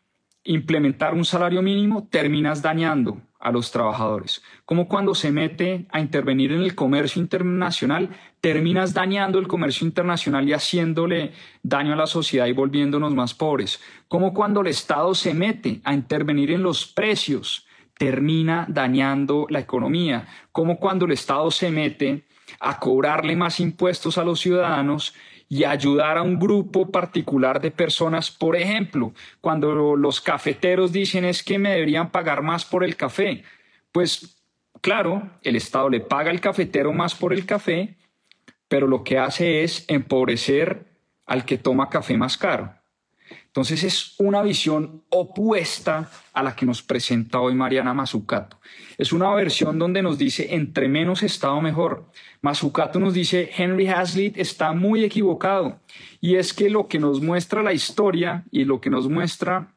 [0.44, 4.44] implementar un salario mínimo, terminas dañando a los trabajadores.
[4.66, 8.10] Como cuando se mete a intervenir en el comercio internacional,
[8.42, 11.32] terminas dañando el comercio internacional y haciéndole
[11.64, 13.80] daño a la sociedad y volviéndonos más pobres.
[14.10, 17.66] Como cuando el Estado se mete a intervenir en los precios,
[17.98, 20.28] termina dañando la economía.
[20.52, 22.26] Como cuando el Estado se mete
[22.60, 25.14] a cobrarle más impuestos a los ciudadanos
[25.50, 28.32] y ayudar a un grupo particular de personas.
[28.32, 33.44] Por ejemplo, cuando los cafeteros dicen es que me deberían pagar más por el café,
[33.92, 34.44] pues
[34.82, 37.96] claro, el Estado le paga al cafetero más por el café,
[38.68, 40.86] pero lo que hace es empobrecer
[41.26, 42.77] al que toma café más caro.
[43.58, 48.60] Entonces es una visión opuesta a la que nos presenta hoy Mariana Mazzucato.
[49.00, 52.06] Es una versión donde nos dice entre menos Estado mejor.
[52.42, 55.80] Mazzucato nos dice Henry Hazlitt está muy equivocado
[56.22, 59.74] y es que lo que nos muestra la historia y lo que nos muestra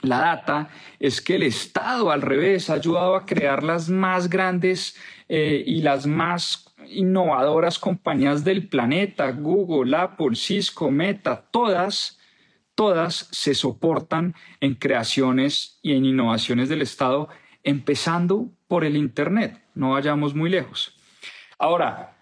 [0.00, 0.68] la data
[1.00, 4.94] es que el Estado al revés ha ayudado a crear las más grandes
[5.28, 12.17] eh, y las más innovadoras compañías del planeta, Google, Apple, Cisco, Meta, todas
[12.78, 17.28] todas se soportan en creaciones y en innovaciones del Estado,
[17.64, 19.60] empezando por el Internet.
[19.74, 20.96] No vayamos muy lejos.
[21.58, 22.16] Ahora,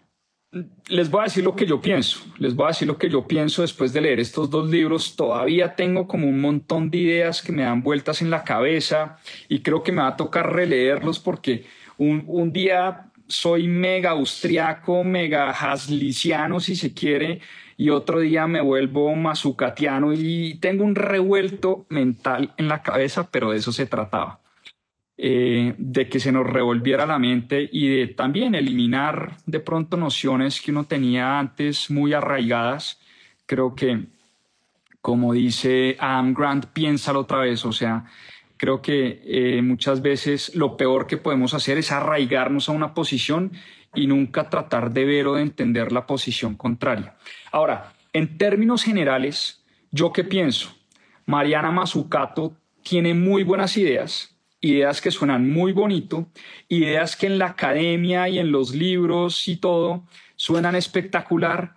[0.88, 2.20] les voy a decir lo que yo pienso.
[2.38, 5.14] Les voy a decir lo que yo pienso después de leer estos dos libros.
[5.14, 9.18] Todavía tengo como un montón de ideas que me dan vueltas en la cabeza
[9.50, 11.66] y creo que me va a tocar releerlos porque
[11.98, 17.40] un, un día soy mega austriaco, mega hasliciano, si se quiere,
[17.76, 23.50] y otro día me vuelvo mazucatiano y tengo un revuelto mental en la cabeza, pero
[23.50, 24.40] de eso se trataba.
[25.18, 30.60] Eh, de que se nos revolviera la mente y de también eliminar de pronto nociones
[30.60, 33.00] que uno tenía antes muy arraigadas.
[33.46, 34.04] Creo que,
[35.00, 38.04] como dice Adam Grant, piénsalo otra vez, o sea,
[38.56, 43.52] creo que eh, muchas veces lo peor que podemos hacer es arraigarnos a una posición
[43.94, 47.16] y nunca tratar de ver o de entender la posición contraria.
[47.52, 50.74] Ahora, en términos generales, ¿yo qué pienso?
[51.24, 56.28] Mariana Mazzucato tiene muy buenas ideas, ideas que suenan muy bonito,
[56.68, 61.74] ideas que en la academia y en los libros y todo suenan espectacular,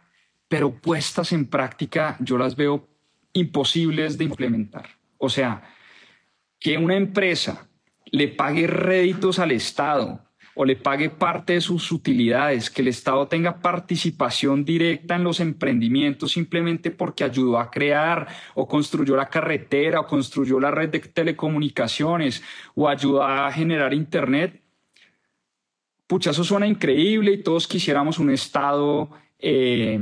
[0.48, 2.88] pero puestas en práctica yo las veo
[3.34, 4.90] imposibles de implementar.
[5.18, 5.64] O sea,
[6.60, 7.70] que una empresa
[8.12, 10.22] le pague réditos al Estado
[10.56, 15.40] o le pague parte de sus utilidades, que el Estado tenga participación directa en los
[15.40, 21.00] emprendimientos simplemente porque ayudó a crear o construyó la carretera o construyó la red de
[21.00, 22.44] telecomunicaciones
[22.76, 24.62] o ayudó a generar Internet.
[26.08, 29.98] Pucha, eso suena increíble y todos quisiéramos un Estado, eh,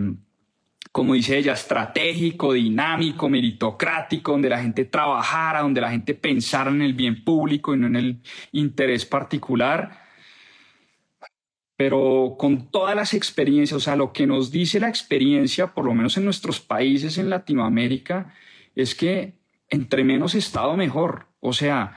[0.97, 6.81] como dice ella, estratégico, dinámico, meritocrático, donde la gente trabajara, donde la gente pensara en
[6.81, 8.21] el bien público y no en el
[8.51, 10.07] interés particular
[11.75, 15.93] pero con todas las experiencias, o sea, lo que nos dice la experiencia, por lo
[15.93, 18.33] menos en nuestros países en Latinoamérica,
[18.75, 19.35] es que
[19.69, 21.27] entre menos Estado mejor.
[21.39, 21.95] O sea,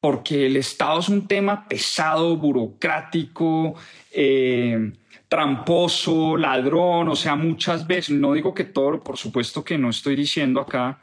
[0.00, 3.74] porque el Estado es un tema pesado, burocrático,
[4.12, 4.92] eh,
[5.28, 10.16] tramposo, ladrón, o sea, muchas veces, no digo que todo, por supuesto que no estoy
[10.16, 10.98] diciendo acá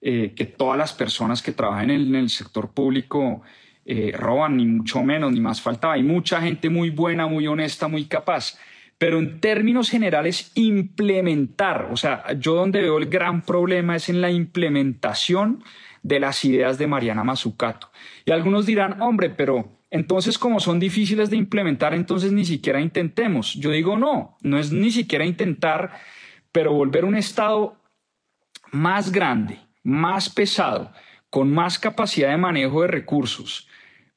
[0.00, 3.42] eh, que todas las personas que trabajan en el sector público
[3.86, 5.94] eh, roban, ni mucho menos, ni más faltaba.
[5.94, 8.58] Hay mucha gente muy buena, muy honesta, muy capaz.
[8.96, 14.20] Pero en términos generales, implementar, o sea, yo donde veo el gran problema es en
[14.20, 15.64] la implementación
[16.04, 17.90] de las ideas de Mariana Mazzucato.
[18.24, 23.54] Y algunos dirán, hombre, pero entonces como son difíciles de implementar, entonces ni siquiera intentemos.
[23.54, 25.98] Yo digo, no, no es ni siquiera intentar,
[26.52, 27.76] pero volver un Estado
[28.70, 30.92] más grande, más pesado,
[31.30, 33.66] con más capacidad de manejo de recursos,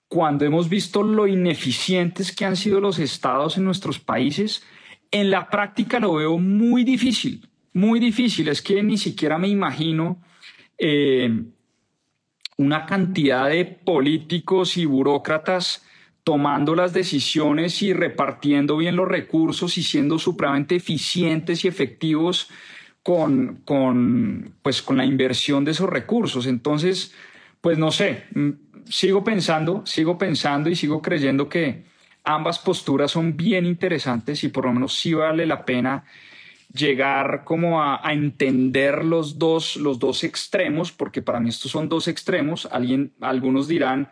[0.10, 4.64] cuando hemos visto lo ineficientes que han sido los estados en nuestros países,
[5.12, 8.50] en la práctica lo veo muy difícil, muy difícil.
[8.50, 10.22] Es que ni siquiera me imagino
[10.78, 11.46] eh,
[12.58, 15.86] una cantidad de políticos y burócratas
[16.24, 22.50] tomando las decisiones y repartiendo bien los recursos y siendo supremamente eficientes y efectivos
[23.02, 26.46] con, con, pues, con la inversión de esos recursos.
[26.46, 27.14] Entonces,
[27.62, 28.26] pues no sé,
[28.90, 31.86] sigo pensando, sigo pensando y sigo creyendo que
[32.26, 36.04] ambas posturas son bien interesantes y por lo menos sí vale la pena
[36.74, 42.08] llegar como a, entender los dos, los dos extremos, porque para mí estos son dos
[42.08, 42.68] extremos.
[42.72, 44.10] Alguien, algunos dirán,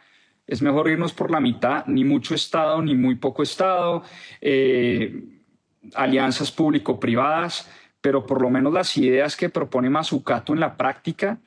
[0.47, 4.03] es mejor irnos por la mitad, ni mucho Estado, ni muy poco Estado,
[4.41, 5.23] eh,
[5.93, 7.69] alianzas público-privadas,
[8.01, 11.39] pero por lo menos las ideas que propone Mazzucato en la práctica,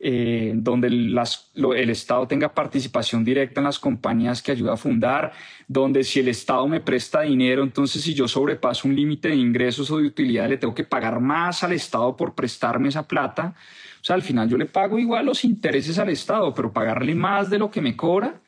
[0.00, 5.32] eh, donde el Estado tenga participación directa en las compañías que ayuda a fundar,
[5.66, 9.90] donde si el Estado me presta dinero, entonces si yo sobrepaso un límite de ingresos
[9.90, 13.54] o de utilidad, le tengo que pagar más al Estado por prestarme esa plata.
[14.00, 17.48] O sea, al final yo le pago igual los intereses al Estado, pero pagarle más
[17.48, 18.40] de lo que me cobra,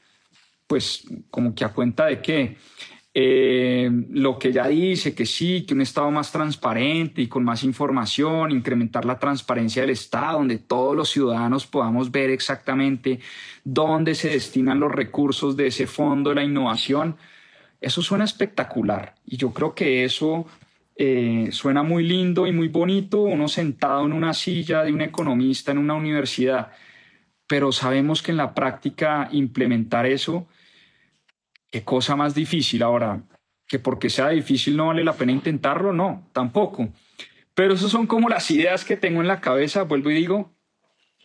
[0.66, 2.56] pues como que a cuenta de qué.
[3.18, 7.64] Eh, lo que ya dice, que sí, que un Estado más transparente y con más
[7.64, 13.20] información, incrementar la transparencia del Estado, donde todos los ciudadanos podamos ver exactamente
[13.64, 17.16] dónde se destinan los recursos de ese fondo de la innovación,
[17.80, 19.14] eso suena espectacular.
[19.24, 20.44] Y yo creo que eso
[20.94, 25.72] eh, suena muy lindo y muy bonito, uno sentado en una silla de un economista
[25.72, 26.70] en una universidad,
[27.46, 30.48] pero sabemos que en la práctica implementar eso
[31.76, 32.82] qué cosa más difícil.
[32.82, 33.22] Ahora,
[33.68, 36.88] que porque sea difícil no vale la pena intentarlo, no, tampoco.
[37.54, 40.54] Pero esas son como las ideas que tengo en la cabeza, vuelvo y digo,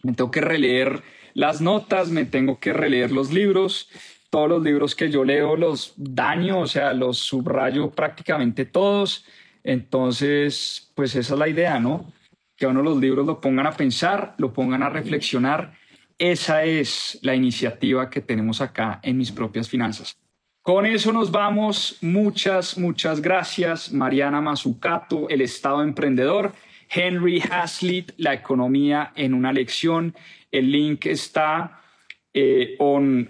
[0.04, 3.90] me tengo que releer las notas, me tengo que releer los libros,
[4.30, 9.26] todos los libros que yo leo los daño, o sea, los subrayo prácticamente todos.
[9.64, 12.12] Entonces, pues esa es la idea, ¿no?
[12.58, 15.78] Que uno los libros lo pongan a pensar, lo pongan a reflexionar.
[16.18, 20.21] Esa es la iniciativa que tenemos acá en mis propias finanzas.
[20.62, 21.98] Con eso nos vamos.
[22.02, 23.92] Muchas, muchas gracias.
[23.92, 26.54] Mariana Mazzucato, El Estado Emprendedor.
[26.88, 30.14] Henry Hazlitt, La Economía en una lección.
[30.52, 31.82] El link está
[32.34, 32.78] eh,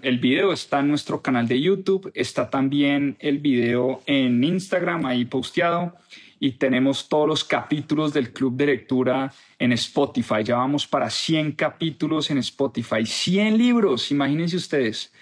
[0.02, 2.10] el video está en nuestro canal de YouTube.
[2.14, 5.96] Está también el video en Instagram ahí posteado.
[6.38, 10.42] Y tenemos todos los capítulos del Club de Lectura en Spotify.
[10.44, 13.06] Ya vamos para 100 capítulos en Spotify.
[13.06, 15.12] 100 libros, imagínense ustedes.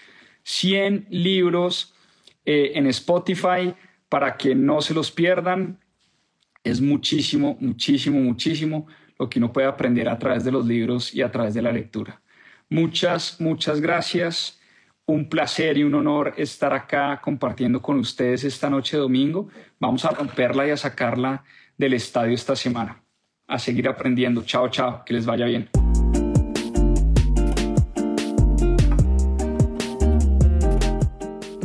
[0.43, 1.90] 100 libros
[2.45, 3.73] eh, en Spotify
[4.09, 5.79] para que no se los pierdan.
[6.63, 8.87] Es muchísimo, muchísimo, muchísimo
[9.17, 11.71] lo que uno puede aprender a través de los libros y a través de la
[11.71, 12.21] lectura.
[12.69, 14.59] Muchas, muchas gracias.
[15.05, 19.49] Un placer y un honor estar acá compartiendo con ustedes esta noche domingo.
[19.79, 21.43] Vamos a romperla y a sacarla
[21.77, 23.03] del estadio esta semana.
[23.47, 24.43] A seguir aprendiendo.
[24.43, 25.03] Chao, chao.
[25.05, 25.80] Que les vaya bien.